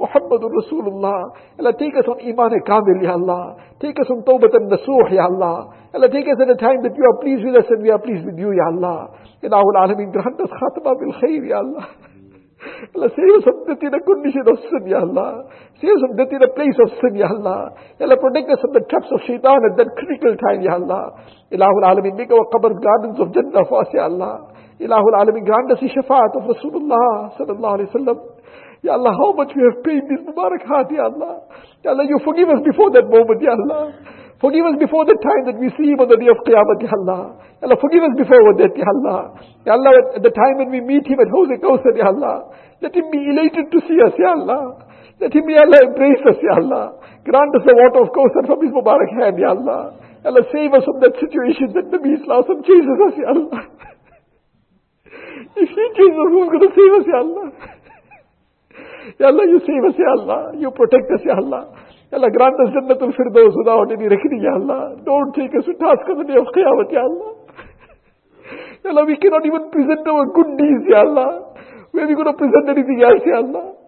Muhammadur 0.00 0.48
Rasulullah. 0.48 1.20
Allah, 1.60 1.72
take 1.78 1.94
us 1.94 2.06
on 2.08 2.18
Iman 2.24 2.52
Kamil, 2.66 3.02
Ya 3.02 3.14
Allah. 3.14 3.56
Take 3.80 3.98
us 4.00 4.08
on 4.10 4.24
Tawbat 4.24 4.54
and 4.56 4.70
Nasuh, 4.72 5.06
Ya 5.12 5.28
Allah. 5.28 5.70
Allah, 5.94 6.08
take 6.08 6.26
us 6.26 6.38
at 6.40 6.48
a 6.50 6.56
time 6.56 6.82
that 6.82 6.94
you 6.96 7.04
are 7.04 7.18
pleased 7.20 7.44
with 7.44 7.56
us 7.56 7.68
and 7.68 7.82
we 7.82 7.90
are 7.90 7.98
pleased 8.00 8.24
with 8.24 8.38
you, 8.38 8.52
Ya 8.52 8.70
Allah. 8.74 9.12
Ilahul 9.42 9.76
Alameen, 9.76 10.12
grant 10.12 10.40
us 10.40 10.50
khatma 10.50 10.98
bil 10.98 11.14
khair, 11.20 11.42
Ya 11.46 11.58
Allah. 11.58 12.09
Allah, 12.96 13.08
save 13.12 13.32
us 13.36 13.44
from 13.44 13.68
in 13.68 13.92
a 13.92 14.00
condition 14.00 14.44
of 14.48 14.56
sin, 14.64 14.84
Ya 14.88 15.00
Allah. 15.04 15.44
Save 15.80 15.92
us 15.92 16.00
from 16.00 16.16
place 16.56 16.78
of 16.80 16.88
sin, 17.00 17.20
Allah. 17.22 17.76
Allah, 18.00 18.16
protect 18.16 18.48
us 18.50 18.60
from 18.64 18.72
the 18.72 18.84
traps 18.88 19.10
of 19.12 19.20
shaitan 19.28 19.60
at 19.68 19.74
that 19.76 19.90
critical 20.00 20.32
time, 20.40 20.64
Ya 20.64 20.80
Allah. 20.80 21.12
Ilahul 21.52 21.84
Alameen, 21.84 22.16
make 22.16 22.32
our 22.32 22.46
qabrs 22.52 22.80
gardens 22.80 23.20
of 23.20 23.32
Jannah 23.36 23.64
for 23.68 23.84
us, 23.84 23.90
Ya 23.92 24.08
Allah. 24.08 24.48
Ilahul 24.80 25.16
Alameen, 25.16 25.44
grant 25.44 25.70
us 25.72 25.80
the 25.80 25.92
shafaat 25.92 26.32
of 26.40 26.48
Rasulullah, 26.48 27.36
sallallahu 27.36 27.74
alayhi 27.80 27.92
wa 27.92 27.94
Allah, 28.96 29.12
how 29.12 29.32
much 29.36 29.52
we 29.52 29.60
have 29.60 29.84
paid 29.84 30.00
this 30.08 30.24
Mubarak 30.24 30.64
heart, 30.64 30.88
Allah. 30.96 31.44
Allah, 31.84 32.04
you 32.08 32.18
forgive 32.24 32.48
us 32.48 32.64
before 32.64 32.90
that 32.96 33.04
moment, 33.04 33.40
Ya 33.44 33.52
Allah. 33.52 33.92
Forgive 34.40 34.64
us 34.72 34.76
before 34.80 35.04
the 35.04 35.20
time 35.20 35.52
that 35.52 35.60
we 35.60 35.68
see 35.76 35.92
him 35.92 36.00
on 36.00 36.08
the 36.08 36.16
day 36.16 36.32
of 36.32 36.40
Qiyamah, 36.48 36.80
Ya 36.80 36.88
Allah. 36.96 37.36
Ya 37.60 37.68
Allah, 37.68 37.76
forgive 37.76 38.00
us 38.08 38.16
before 38.16 38.56
death, 38.56 38.72
Ya 38.72 38.88
Allah. 38.88 39.36
Ya 39.68 39.76
Allah, 39.76 40.16
at 40.16 40.24
the 40.24 40.32
time 40.32 40.64
when 40.64 40.72
we 40.72 40.80
meet 40.80 41.04
him 41.04 41.20
at 41.20 41.28
Hawz 41.28 41.52
Kawthar, 41.60 41.92
Ya 41.92 42.08
Allah. 42.08 42.48
Let 42.80 42.96
him 42.96 43.12
be 43.12 43.20
elated 43.20 43.68
to 43.68 43.78
see 43.84 44.00
us, 44.00 44.16
Ya 44.16 44.32
Allah. 44.32 44.80
Let 45.20 45.36
him, 45.36 45.44
Ya 45.44 45.68
Allah, 45.68 45.92
embrace 45.92 46.24
us, 46.24 46.40
Ya 46.40 46.56
Allah. 46.56 46.96
Grant 47.20 47.52
us 47.52 47.68
the 47.68 47.76
water 47.76 48.00
of 48.00 48.16
Kawthar 48.16 48.48
from 48.48 48.64
his 48.64 48.72
Mubarak 48.72 49.12
hand, 49.12 49.36
Ya 49.36 49.52
Allah. 49.52 50.00
Ya 50.24 50.32
Allah, 50.32 50.44
save 50.48 50.72
us 50.72 50.88
from 50.88 51.04
that 51.04 51.20
situation 51.20 51.76
that 51.76 51.92
Nabi 51.92 52.16
Islam 52.16 52.40
chases 52.64 52.96
us, 52.96 53.14
Ya 53.20 53.28
Allah. 53.36 53.60
If 55.60 55.68
he 55.68 55.84
chases 56.00 56.16
us, 56.16 56.28
who's 56.32 56.48
going 56.48 56.64
to 56.64 56.72
save 56.72 56.92
us, 56.96 57.04
Ya 57.04 57.20
Allah? 57.20 57.48
Ya 59.20 59.26
Allah, 59.28 59.44
you 59.52 59.60
save 59.68 59.84
us, 59.84 59.96
Ya 60.00 60.10
Allah. 60.16 60.56
You 60.56 60.72
protect 60.72 61.12
us, 61.12 61.20
Ya 61.28 61.36
Allah. 61.36 61.76
Allah, 62.18 62.30
grant 62.34 62.58
us 62.58 62.74
Jannatul 62.74 63.14
Firdaus 63.14 63.54
without 63.54 63.86
any 63.94 64.10
reckoning, 64.10 64.42
Ya 64.42 64.58
Allah. 64.58 64.98
Don't 65.06 65.30
take 65.30 65.54
us 65.54 65.62
to 65.62 65.74
task 65.78 66.02
on 66.10 66.18
the 66.18 66.26
day 66.26 66.34
of 66.34 66.50
Qiyamah, 66.50 66.90
Ya 66.90 67.06
Allah. 67.06 67.30
Ya 68.82 68.90
Allah, 68.90 69.04
we 69.06 69.14
cannot 69.22 69.46
even 69.46 69.70
present 69.70 70.02
our 70.10 70.26
good 70.34 70.50
deeds, 70.58 70.90
Ya 70.90 71.06
Allah. 71.06 71.54
Where 71.94 72.02
are 72.02 72.10
we 72.10 72.18
going 72.18 72.26
to 72.26 72.34
present 72.34 72.66
anything 72.66 72.98
else, 72.98 73.22
Ya 73.22 73.46
Allah? 73.46 73.78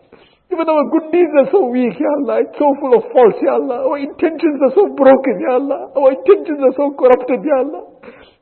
Even 0.55 0.69
our 0.71 0.85
good 0.95 1.11
deeds 1.11 1.35
are 1.35 1.51
so 1.51 1.67
weak, 1.67 1.99
Ya 1.99 2.11
Allah. 2.23 2.47
It's 2.47 2.55
so 2.63 2.71
full 2.79 2.95
of 2.95 3.03
faults, 3.11 3.43
Ya 3.43 3.59
Allah. 3.59 3.91
Our 3.91 3.99
intentions 3.99 4.59
are 4.71 4.75
so 4.79 4.87
broken, 4.95 5.43
Ya 5.43 5.59
Allah. 5.59 5.91
Our 5.99 6.15
intentions 6.15 6.63
are 6.63 6.75
so 6.79 6.95
corrupted, 6.95 7.43
Ya 7.43 7.59
Allah. 7.59 7.83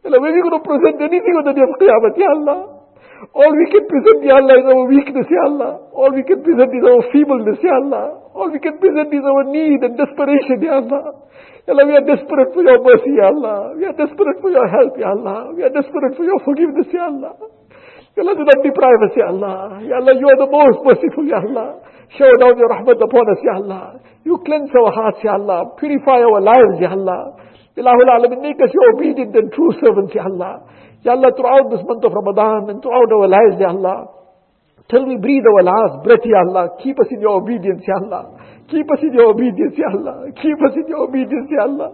Ya 0.05 0.13
Allah, 0.13 0.21
where 0.21 0.29
are 0.29 0.37
we 0.37 0.45
going 0.45 0.61
to 0.61 0.65
present 0.69 1.01
anything 1.01 1.35
on 1.41 1.49
the 1.49 1.57
day 1.57 1.65
of 1.65 1.73
Qiyamah, 1.81 2.13
Ya 2.21 2.31
Allah? 2.37 2.59
All 3.33 3.53
we 3.57 3.65
can 3.73 3.89
present, 3.89 4.29
Ya 4.29 4.45
Allah, 4.45 4.61
is 4.61 4.67
our 4.69 4.85
weakness, 4.93 5.25
Ya 5.25 5.43
Allah. 5.49 5.89
All 5.97 6.13
we 6.13 6.21
can 6.21 6.45
present 6.45 6.69
is 6.69 6.85
our 6.85 7.01
feebleness, 7.17 7.65
Ya 7.65 7.81
Allah. 7.81 8.20
All 8.35 8.51
we 8.51 8.61
can 8.63 8.79
present 8.79 9.11
is 9.11 9.25
our 9.27 9.45
need 9.51 9.83
and 9.83 9.99
desperation, 9.99 10.63
Ya 10.63 10.79
Allah. 10.79 11.27
Ya 11.67 11.75
Allah, 11.75 11.85
we 11.87 11.95
are 11.99 12.07
desperate 12.07 12.51
for 12.55 12.63
your 12.63 12.79
mercy, 12.79 13.13
Ya 13.19 13.27
Allah. 13.35 13.75
We 13.75 13.85
are 13.85 13.97
desperate 13.97 14.39
for 14.39 14.51
your 14.55 14.69
help, 14.71 14.93
Ya 14.95 15.11
Allah. 15.11 15.51
We 15.51 15.67
are 15.67 15.75
desperate 15.75 16.15
for 16.15 16.23
your 16.23 16.39
forgiveness, 16.47 16.87
Ya 16.95 17.11
Allah. 17.11 17.35
Ya 18.15 18.23
Allah, 18.23 18.35
do 18.39 18.45
not 18.47 18.61
deprive 18.63 19.01
us, 19.07 19.15
Ya 19.19 19.27
Allah. 19.35 19.83
Ya 19.83 19.97
Allah, 19.99 20.15
you 20.15 20.27
are 20.31 20.39
the 20.39 20.51
most 20.51 20.79
merciful, 20.87 21.27
Ya 21.27 21.43
Allah. 21.43 21.83
Shower 22.15 22.39
down 22.39 22.55
your 22.55 22.71
rahmat 22.71 22.99
upon 23.03 23.25
us, 23.35 23.41
Ya 23.43 23.55
Allah. 23.59 23.99
You 24.23 24.39
cleanse 24.47 24.71
our 24.79 24.91
hearts, 24.95 25.19
Ya 25.27 25.35
Allah. 25.35 25.75
Purify 25.75 26.23
our 26.23 26.43
lives, 26.43 26.79
Ya 26.79 26.95
Allah. 26.95 27.35
Ilahul 27.75 28.11
Alamin, 28.15 28.43
make 28.47 28.59
us 28.63 28.71
your 28.71 28.95
obedient 28.95 29.35
and 29.35 29.51
true 29.51 29.75
servants, 29.83 30.15
Ya 30.15 30.27
Allah. 30.27 30.71
Ya 31.03 31.19
Allah, 31.19 31.35
throughout 31.35 31.71
this 31.71 31.83
month 31.83 32.03
of 32.07 32.15
Ramadan 32.15 32.71
and 32.71 32.79
throughout 32.79 33.11
our 33.11 33.27
lives, 33.27 33.59
Ya 33.59 33.75
Allah. 33.75 34.20
Till 34.91 35.07
we 35.07 35.17
breathe 35.23 35.47
our 35.47 35.63
last 35.63 36.03
breath, 36.03 36.27
Ya 36.27 36.43
Allah. 36.43 36.75
Keep 36.83 36.99
us 36.99 37.07
in 37.15 37.21
your 37.23 37.39
obedience, 37.39 37.83
Ya 37.87 37.95
Allah. 38.03 38.35
Keep 38.67 38.91
us 38.91 39.03
in 39.03 39.13
your 39.15 39.31
obedience, 39.31 39.75
Ya 39.79 39.87
Allah. 39.95 40.27
Keep 40.35 40.59
us 40.67 40.75
in 40.75 40.87
your 40.91 41.07
obedience, 41.07 41.47
Ya 41.51 41.63
Allah. 41.63 41.91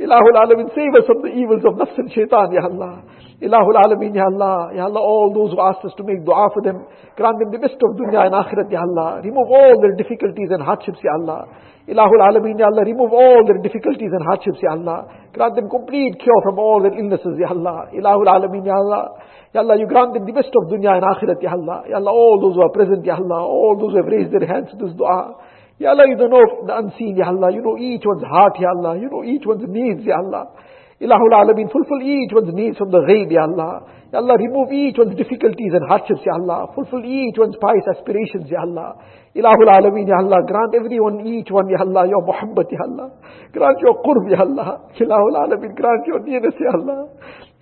Ilahul 0.00 0.36
Alamin, 0.40 0.68
save 0.74 0.92
us 0.96 1.04
from 1.04 1.20
the 1.20 1.32
evils 1.36 1.64
of 1.68 1.76
nafs 1.76 1.96
and 2.00 2.08
shaitan, 2.12 2.48
Ya 2.52 2.64
Allah. 2.64 3.04
Ilahul 3.44 3.76
Alamin, 3.76 4.16
Ya 4.16 4.24
Allah. 4.24 4.72
Ya 4.72 4.84
Allah, 4.88 5.00
all 5.00 5.32
those 5.36 5.52
who 5.52 5.60
asked 5.60 5.84
us 5.84 5.92
to 6.00 6.04
make 6.04 6.24
dua 6.24 6.48
for 6.52 6.64
them, 6.64 6.84
grant 7.16 7.40
them 7.40 7.52
the 7.52 7.60
best 7.60 7.76
of 7.76 7.92
dunya 8.00 8.24
and 8.24 8.32
akhirat, 8.32 8.72
Ya 8.72 8.80
Allah. 8.88 9.20
Remove 9.20 9.48
all 9.48 9.76
their 9.80 9.92
difficulties 10.00 10.48
and 10.48 10.62
hardships, 10.64 11.00
Ya 11.04 11.12
Allah. 11.20 11.44
Ilahul 11.90 12.22
Alamin, 12.22 12.54
Ya 12.58 12.70
Allah. 12.70 12.86
Remove 12.86 13.12
all 13.12 13.42
their 13.46 13.58
difficulties 13.58 14.14
and 14.14 14.22
hardships, 14.22 14.62
Ya 14.62 14.78
Allah. 14.78 15.10
Grant 15.34 15.56
them 15.58 15.68
complete 15.68 16.14
cure 16.22 16.40
from 16.46 16.58
all 16.58 16.78
their 16.80 16.94
illnesses, 16.94 17.34
Ya 17.34 17.50
Allah. 17.50 17.90
Ilahul 17.90 18.30
Alamin, 18.30 18.62
Ya 18.64 18.78
Allah. 18.78 19.18
Ya 19.52 19.60
Allah, 19.66 19.74
you 19.74 19.90
grant 19.90 20.14
them 20.14 20.24
the 20.24 20.32
best 20.32 20.54
of 20.54 20.70
dunya 20.70 20.94
and 20.94 21.02
akhirat, 21.02 21.42
Ya 21.42 21.50
Allah. 21.50 21.82
Ya 21.90 21.98
Allah, 21.98 22.14
all 22.14 22.38
those 22.38 22.54
who 22.54 22.62
are 22.62 22.70
present, 22.70 23.02
Ya 23.04 23.18
Allah. 23.18 23.42
All 23.42 23.74
those 23.74 23.90
who 23.90 23.98
have 23.98 24.06
raised 24.06 24.30
their 24.30 24.46
hands 24.46 24.70
to 24.70 24.78
this 24.78 24.94
dua. 24.94 25.34
Ya 25.82 25.90
Allah, 25.90 26.06
you 26.06 26.14
don't 26.14 26.30
know 26.30 26.46
the 26.62 26.78
unseen, 26.78 27.18
Ya 27.18 27.26
Allah. 27.26 27.50
You 27.50 27.58
know 27.58 27.74
each 27.74 28.06
one's 28.06 28.22
heart, 28.22 28.54
Ya 28.62 28.70
Allah. 28.70 28.94
You 28.94 29.10
know 29.10 29.26
each 29.26 29.42
one's 29.42 29.66
needs, 29.66 30.06
Ya 30.06 30.22
Allah. 30.22 30.54
Ilahul 31.02 31.34
Alameen, 31.34 31.72
fulfill 31.72 32.06
each 32.06 32.30
one's 32.30 32.54
needs 32.54 32.78
from 32.78 32.94
the 32.94 33.02
ghaib, 33.02 33.32
Ya 33.34 33.50
Allah. 33.50 33.82
Ya 34.10 34.18
Allah, 34.18 34.34
remove 34.42 34.72
each 34.74 34.98
one's 34.98 35.14
difficulties 35.14 35.70
and 35.70 35.86
hardships, 35.86 36.18
Ya 36.26 36.34
Allah. 36.34 36.66
Fulfill 36.74 37.06
each 37.06 37.38
one's 37.38 37.54
pious 37.62 37.86
aspirations, 37.94 38.50
Ya 38.50 38.66
Allah. 38.66 38.98
Ilahul 39.38 39.70
Alameen, 39.70 40.10
Ya 40.10 40.18
Allah. 40.18 40.42
Grant 40.50 40.74
everyone, 40.74 41.22
each 41.22 41.46
one, 41.50 41.70
Ya 41.70 41.78
Allah, 41.78 42.10
your 42.10 42.18
muhabbat, 42.26 42.66
Ya 42.74 42.82
Allah. 42.90 43.14
Grant 43.54 43.78
your 43.78 44.02
qurb, 44.02 44.26
Ya 44.26 44.42
Allah. 44.42 44.90
Ilahul 44.98 45.36
Alameen, 45.38 45.78
grant 45.78 46.02
your 46.10 46.20
nearness, 46.26 46.58
Ya 46.58 46.74
Allah. 46.74 47.06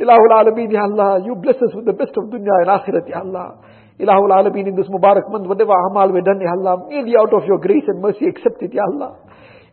Ilahul 0.01 0.33
Alameen, 0.41 0.73
Ya 0.73 0.89
Allah. 0.89 1.21
You 1.21 1.37
bless 1.37 1.61
us 1.61 1.77
with 1.77 1.85
the 1.85 1.93
best 1.93 2.17
of 2.17 2.33
dunya 2.33 2.65
and 2.65 2.73
akhirat, 2.73 3.05
Ya 3.05 3.21
Allah. 3.21 3.61
Ilahul 4.01 4.33
Alameen, 4.33 4.73
in 4.73 4.75
this 4.75 4.89
Mubarak 4.89 5.29
month, 5.29 5.47
whatever 5.47 5.77
amal 5.93 6.09
we 6.17 6.23
done, 6.25 6.41
Ya 6.41 6.57
Allah, 6.57 6.89
merely 6.89 7.13
out 7.21 7.35
of 7.37 7.45
your 7.45 7.61
grace 7.61 7.85
and 7.89 8.01
mercy, 8.01 8.25
accept 8.25 8.63
it, 8.65 8.73
Ya 8.73 8.89
Allah. 8.89 9.21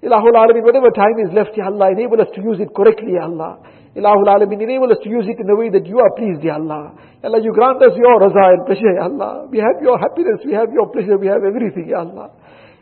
Ilahul 0.06 0.38
Alameen, 0.38 0.64
whatever 0.64 0.92
time 0.94 1.18
is 1.26 1.34
left, 1.34 1.58
Ya 1.58 1.66
Allah, 1.66 1.90
enable 1.92 2.22
us 2.22 2.30
to 2.36 2.42
use 2.42 2.60
it 2.62 2.70
correctly, 2.76 3.14
Ya 3.18 3.26
Allah. 3.26 3.58
Ilahul 3.98 4.30
Alameen, 4.30 4.62
enable 4.62 4.92
us 4.92 5.00
to 5.02 5.10
use 5.10 5.26
it 5.26 5.40
in 5.42 5.50
a 5.50 5.56
way 5.58 5.70
that 5.74 5.86
you 5.88 5.98
are 5.98 6.14
pleased, 6.14 6.44
Ya 6.44 6.62
Allah. 6.62 6.94
Ya 7.24 7.30
Allah, 7.30 7.42
you 7.42 7.52
grant 7.54 7.82
us 7.82 7.98
your 7.98 8.14
raza 8.22 8.44
and 8.54 8.66
pleasure, 8.70 8.94
Ya 8.94 9.10
Allah. 9.10 9.48
We 9.50 9.58
have 9.58 9.82
your 9.82 9.98
happiness, 9.98 10.46
we 10.46 10.54
have 10.54 10.70
your 10.72 10.94
pleasure, 10.94 11.18
we 11.18 11.26
have 11.26 11.42
everything, 11.42 11.90
Ya 11.90 12.06
Allah. 12.06 12.30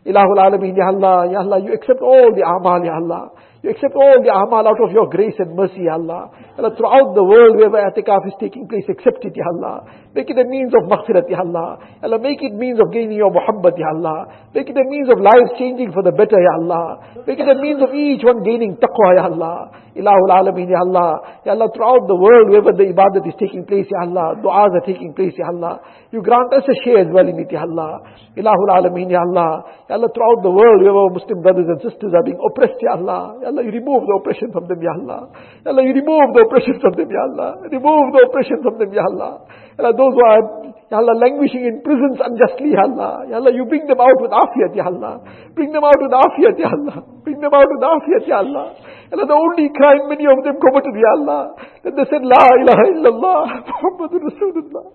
Ilahul 0.03 0.35
Alameen, 0.35 0.75
Ya 0.75 0.91
Allah, 0.91 1.31
Ya 1.31 1.39
Allah, 1.39 1.63
you 1.63 1.71
accept 1.71 2.01
all 2.03 2.35
the 2.35 2.43
amal, 2.43 2.83
Ya 2.83 2.99
Allah. 2.99 3.31
You 3.63 3.71
accept 3.71 3.95
all 3.95 4.19
the 4.19 4.27
amal 4.27 4.67
out 4.67 4.75
of 4.83 4.91
your 4.91 5.07
grace 5.07 5.39
and 5.39 5.55
mercy, 5.55 5.87
Ya 5.87 5.95
Allah. 5.95 6.27
Allah, 6.59 6.75
throughout 6.75 7.15
the 7.15 7.23
world, 7.23 7.55
wherever 7.55 7.79
atikaf 7.79 8.27
is 8.27 8.35
taking 8.35 8.67
place, 8.67 8.83
accept 8.91 9.23
it, 9.23 9.31
Ya 9.39 9.47
Allah. 9.55 9.87
Make 10.11 10.27
it 10.27 10.35
a 10.35 10.43
means 10.43 10.75
of 10.75 10.91
maghfirat, 10.91 11.31
Ya 11.31 11.39
Allah. 11.39 11.79
Allah, 12.03 12.19
make 12.19 12.43
it 12.43 12.51
means 12.51 12.75
of 12.83 12.91
gaining 12.91 13.15
your 13.15 13.31
muhabbat, 13.31 13.79
Ya 13.79 13.87
Allah. 13.95 14.51
Make 14.51 14.67
it 14.67 14.75
a 14.75 14.83
means 14.83 15.07
of 15.07 15.23
lives 15.23 15.55
changing 15.55 15.95
for 15.95 16.03
the 16.03 16.11
better, 16.11 16.35
Ya 16.35 16.59
Allah. 16.59 17.23
Make 17.23 17.39
it 17.39 17.47
a 17.47 17.55
means 17.55 17.79
of 17.79 17.95
each 17.95 18.19
one 18.27 18.43
gaining 18.43 18.75
taqwa, 18.83 19.15
Ya 19.15 19.31
Allah. 19.31 19.71
Ilahul 19.95 20.33
Alameen, 20.35 20.67
Ya 20.67 20.83
Allah. 20.83 21.39
Ya 21.47 21.55
Allah, 21.55 21.71
throughout 21.71 22.03
the 22.11 22.19
world, 22.19 22.51
wherever 22.51 22.75
the 22.75 22.91
ibadat 22.91 23.23
is 23.31 23.37
taking 23.39 23.63
place, 23.63 23.87
Ya 23.87 24.03
Allah. 24.03 24.43
Du'as 24.43 24.75
are 24.75 24.83
taking 24.83 25.15
place, 25.15 25.39
Ya 25.39 25.47
Allah. 25.47 25.79
You 26.11 26.19
grant 26.19 26.51
us 26.51 26.67
a 26.67 26.75
share 26.83 26.99
as 26.99 27.09
well 27.15 27.23
in 27.23 27.39
it, 27.39 27.47
Ya 27.47 27.63
Allah. 27.63 28.03
Ilahul 28.35 28.75
Alameen, 28.75 29.07
Ya 29.07 29.23
Allah. 29.23 29.87
Ya 29.87 29.95
Allah, 29.95 30.11
throughout 30.11 30.43
the 30.43 30.51
world, 30.51 30.83
wherever 30.83 31.07
Muslim 31.15 31.39
brothers 31.39 31.71
and 31.71 31.79
sisters 31.79 32.11
are 32.11 32.27
being 32.27 32.41
oppressed, 32.43 32.81
Ya 32.83 32.99
Allah. 32.99 33.39
Ya 33.39 33.52
Allah, 33.53 33.61
you 33.61 33.71
remove 33.71 34.09
the 34.09 34.17
oppression 34.17 34.49
from 34.49 34.65
them, 34.65 34.81
Ya 34.81 34.97
Allah. 34.97 35.29
Allah, 35.69 35.83
you 35.85 35.93
remove 35.93 36.33
the 36.33 36.41
oppression 36.49 36.81
from 36.81 36.97
them, 36.97 37.07
Ya 37.13 37.21
Allah. 37.29 37.61
Remove 37.69 38.05
the 38.17 38.21
oppression 38.25 38.57
from 38.65 38.81
them, 38.81 38.89
Ya 38.89 39.05
Allah. 39.05 39.45
Allah, 39.77 39.93
those 39.93 40.13
who 40.17 40.23
are, 40.25 40.43
Ya 40.89 40.97
Allah, 40.97 41.13
languishing 41.21 41.63
in 41.69 41.85
prisons 41.85 42.17
unjustly, 42.17 42.73
Ya 42.73 42.89
Allah. 42.89 43.29
Ya 43.29 43.37
Allah, 43.37 43.53
you 43.53 43.69
bring 43.69 43.85
them 43.85 44.01
out 44.01 44.17
with 44.17 44.33
afiyat, 44.33 44.73
Ya 44.73 44.89
Allah. 44.89 45.21
Bring 45.53 45.69
them 45.69 45.85
out 45.85 46.01
with 46.01 46.09
afiyat, 46.09 46.57
Ya 46.57 46.73
Allah. 46.73 47.05
Bring 47.21 47.37
them 47.37 47.53
out 47.53 47.69
with 47.69 47.85
afiyat, 47.85 48.23
Ya 48.25 48.41
Allah. 48.41 48.73
The 49.13 49.29
only 49.29 49.69
crime 49.77 50.09
many 50.09 50.25
of 50.25 50.41
them 50.41 50.57
committed, 50.57 50.97
Ya 50.97 51.11
Allah, 51.21 51.53
that 51.85 51.93
they 51.93 52.05
said, 52.09 52.25
La 52.25 52.41
ilaha 52.65 52.85
illallah, 52.97 53.41
Muhammadur 53.61 54.25
Rasulullah. 54.25 54.85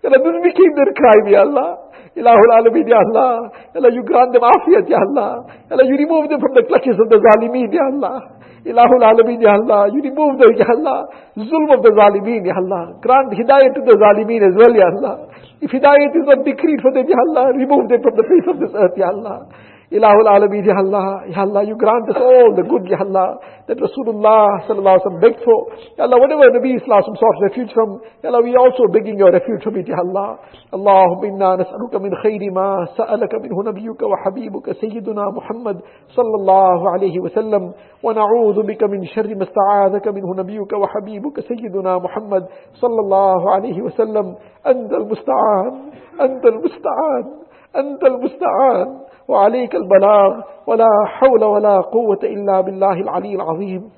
Ya 0.00 0.08
Allah, 0.08 0.20
this 0.24 0.36
became 0.48 0.72
their 0.80 0.92
crime, 0.96 1.28
Ya 1.28 1.44
Allah. 1.44 1.92
Ilahul 2.16 2.52
Alameen, 2.56 2.88
Ya 2.88 2.96
Allah. 2.96 3.52
Allah, 3.76 3.92
you 3.92 4.00
grant 4.00 4.32
them 4.32 4.48
afiyat, 4.48 4.88
Ya 4.88 4.96
Allah. 4.96 5.44
Allah, 5.68 5.84
you 5.84 5.92
remove 6.00 6.32
them 6.32 6.40
from 6.40 6.56
the 6.56 6.64
clutches 6.64 6.96
of 6.96 7.12
the 7.12 7.20
zalimeen, 7.20 7.68
Ya 7.68 7.84
Allah. 7.92 8.40
Ilahul 8.64 9.04
Alameen, 9.04 9.44
Ya 9.44 9.52
Allah. 9.60 9.92
You 9.92 10.00
remove 10.00 10.40
the, 10.40 10.48
Ya 10.56 10.72
Allah, 10.72 11.12
zulm 11.36 11.68
of 11.76 11.84
the 11.84 11.92
zalimeen, 11.92 12.48
Ya 12.48 12.56
Allah. 12.56 12.96
Grant 13.04 13.28
hidayat 13.36 13.76
to 13.76 13.84
the 13.84 14.00
zalimeen 14.00 14.40
as 14.40 14.56
well, 14.56 14.72
Ya 14.72 14.88
Allah. 14.88 15.28
If 15.60 15.68
hidayat 15.68 16.16
is 16.16 16.24
not 16.24 16.48
decreed 16.48 16.80
for 16.80 16.96
them, 16.96 17.04
Ya 17.04 17.20
Allah, 17.28 17.52
remove 17.52 17.92
them 17.92 18.00
from 18.00 18.16
the 18.16 18.24
face 18.24 18.46
of 18.48 18.56
this 18.56 18.72
earth, 18.72 18.96
Ya 18.96 19.12
Allah. 19.12 19.52
Ilahul 19.90 20.26
Alameen, 20.26 20.64
Ya 20.66 20.74
Allah, 20.82 21.22
Ya 21.30 21.42
Allah, 21.46 21.62
you 21.62 21.76
grant 21.78 22.10
us 22.10 22.16
all 22.18 22.54
the 22.58 22.62
good, 22.66 22.88
Ya 22.90 22.98
Allah, 22.98 23.38
that 23.70 23.78
Rasulullah 23.78 24.66
sallallahu 24.66 24.98
alaihi 24.98 25.06
wasallam 25.06 25.20
begged 25.22 25.40
for. 25.46 25.58
Ya 25.94 26.04
Allah, 26.10 26.18
whatever 26.18 26.50
Nabi 26.50 26.74
sallallahu 26.82 27.14
sought 27.14 27.38
refuge 27.46 27.70
from, 27.72 28.02
Ya 28.22 28.30
Allah, 28.34 28.42
we 28.42 28.56
also 28.58 28.90
begging 28.90 29.14
your 29.16 29.30
refuge 29.30 29.62
from 29.62 29.76
it, 29.78 29.86
Ya 29.86 29.94
Allah. 30.02 30.42
Allahumma 30.74 31.26
inna 31.30 31.50
nas'aluka 31.62 32.02
min 32.02 32.10
khayri 32.18 32.50
ma 32.50 32.82
sa'alaka 32.98 33.38
minhu 33.38 33.62
nabiyuka 33.62 34.10
wa 34.10 34.18
habibuka 34.26 34.74
sayyiduna 34.74 35.30
Muhammad 35.30 35.78
sallallahu 36.18 36.90
alayhi 36.90 37.22
wa 37.22 37.30
sallam 37.30 37.70
wa 38.02 38.10
na'udhu 38.12 38.66
bika 38.66 38.88
min 38.90 39.06
sharri 39.14 39.38
ma 39.38 39.46
sta'adhaka 39.46 40.10
minhu 40.10 40.34
nabiyuka 40.34 40.74
wa 40.74 40.90
habibuka 40.90 41.46
sayyiduna 41.46 42.02
Muhammad 42.02 42.50
sallallahu 42.82 43.46
alayhi 43.54 43.80
wa 43.86 43.94
sallam 43.94 44.34
anta 44.66 44.94
al-musta'an 44.98 45.72
anta 46.18 46.46
al-musta'an 46.50 47.24
anta 47.76 48.06
al-musta'an 48.10 48.86
وعليك 49.28 49.74
البلاغ. 49.74 50.40
ولا 50.66 50.88
حول 51.06 51.44
ولا 51.44 51.80
قوة 51.80 52.22
إلا 52.22 52.60
بالله 52.60 52.92
العلي 52.92 53.34
العظيم. 53.34 53.90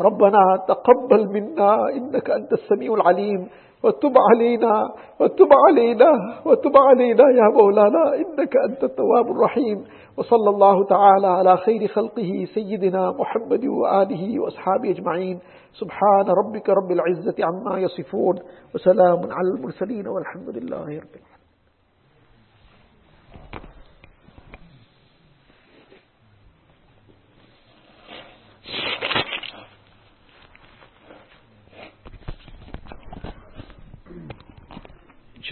ربنا 0.00 0.38
تقبل 0.68 1.28
منا 1.32 1.88
إنك 1.88 2.30
أنت 2.30 2.52
السميع 2.52 2.94
العليم. 2.94 3.48
وتب 3.84 4.14
علينا 4.30 4.90
وتب 5.20 5.48
علينا 5.68 6.10
وتب 6.46 6.76
علينا 6.76 7.24
يا 7.38 7.48
مولانا 7.62 8.14
إنك 8.14 8.56
أنت 8.68 8.84
التواب 8.84 9.30
الرحيم. 9.30 9.84
وصلى 10.18 10.50
الله 10.50 10.84
تعالى 10.84 11.26
على 11.26 11.56
خير 11.56 11.88
خلقه 11.88 12.44
سيدنا 12.54 13.10
محمد 13.10 13.64
وآله 13.66 14.40
وأصحابه 14.40 14.90
أجمعين. 14.90 15.38
سبحان 15.72 16.26
ربك 16.28 16.70
رب 16.70 16.90
العزة 16.90 17.34
عما 17.44 17.78
يصفون. 17.78 18.34
وسلام 18.74 19.20
على 19.32 19.48
المرسلين 19.56 20.08
والحمد 20.08 20.48
لله 20.56 20.76
رب 20.76 21.14
العالمين. 21.18 21.31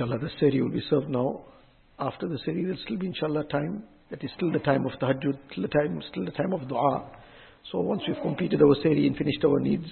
Inshallah, 0.01 0.19
the 0.19 0.31
seri 0.41 0.63
will 0.63 0.71
be 0.71 0.83
served 0.89 1.11
now. 1.11 1.43
After 1.99 2.27
the 2.27 2.39
seri, 2.47 2.63
there 2.63 2.73
will 2.73 2.81
still 2.87 2.97
be 2.97 3.09
inshallah 3.09 3.45
time. 3.53 3.85
That 4.11 4.25
is 4.25 4.31
still 4.35 4.51
the 4.51 4.61
time 4.61 4.87
of 4.87 4.93
tahajjud, 4.93 5.39
still 5.53 5.63
the 5.63 5.69
time, 5.69 6.01
still 6.11 6.25
the 6.25 6.31
time 6.31 6.55
of 6.55 6.67
dua. 6.67 7.05
So 7.71 7.81
once 7.81 8.01
we've 8.09 8.17
completed 8.23 8.63
our 8.63 8.75
seri 8.83 9.07
and 9.07 9.15
finished 9.15 9.45
our 9.45 9.61
needs, 9.61 9.85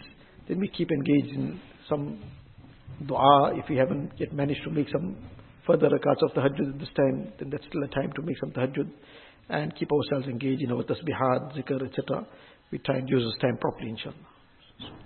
then 0.48 0.60
we 0.60 0.68
keep 0.68 0.90
engaged 0.90 1.34
in 1.34 1.60
some 1.90 2.18
dua. 3.06 3.52
If 3.56 3.68
we 3.68 3.76
haven't 3.76 4.12
yet 4.16 4.32
managed 4.32 4.64
to 4.64 4.70
make 4.70 4.88
some 4.90 5.14
further 5.66 5.90
rakats 5.90 6.22
of 6.22 6.30
tahajjud 6.32 6.72
at 6.72 6.78
this 6.78 6.88
time, 6.96 7.30
then 7.38 7.50
that's 7.50 7.66
still 7.66 7.82
a 7.84 7.88
time 7.88 8.10
to 8.16 8.22
make 8.22 8.38
some 8.40 8.50
tahajjud 8.52 8.88
and 9.50 9.76
keep 9.76 9.90
ourselves 9.92 10.26
engaged 10.26 10.62
in 10.62 10.72
our 10.72 10.84
tasbihat, 10.84 11.54
zikr, 11.54 11.86
etc. 11.86 12.26
We 12.72 12.78
try 12.78 12.96
and 12.96 13.10
use 13.10 13.24
this 13.24 13.42
time 13.42 13.58
properly, 13.58 13.90
inshallah. 13.90 14.16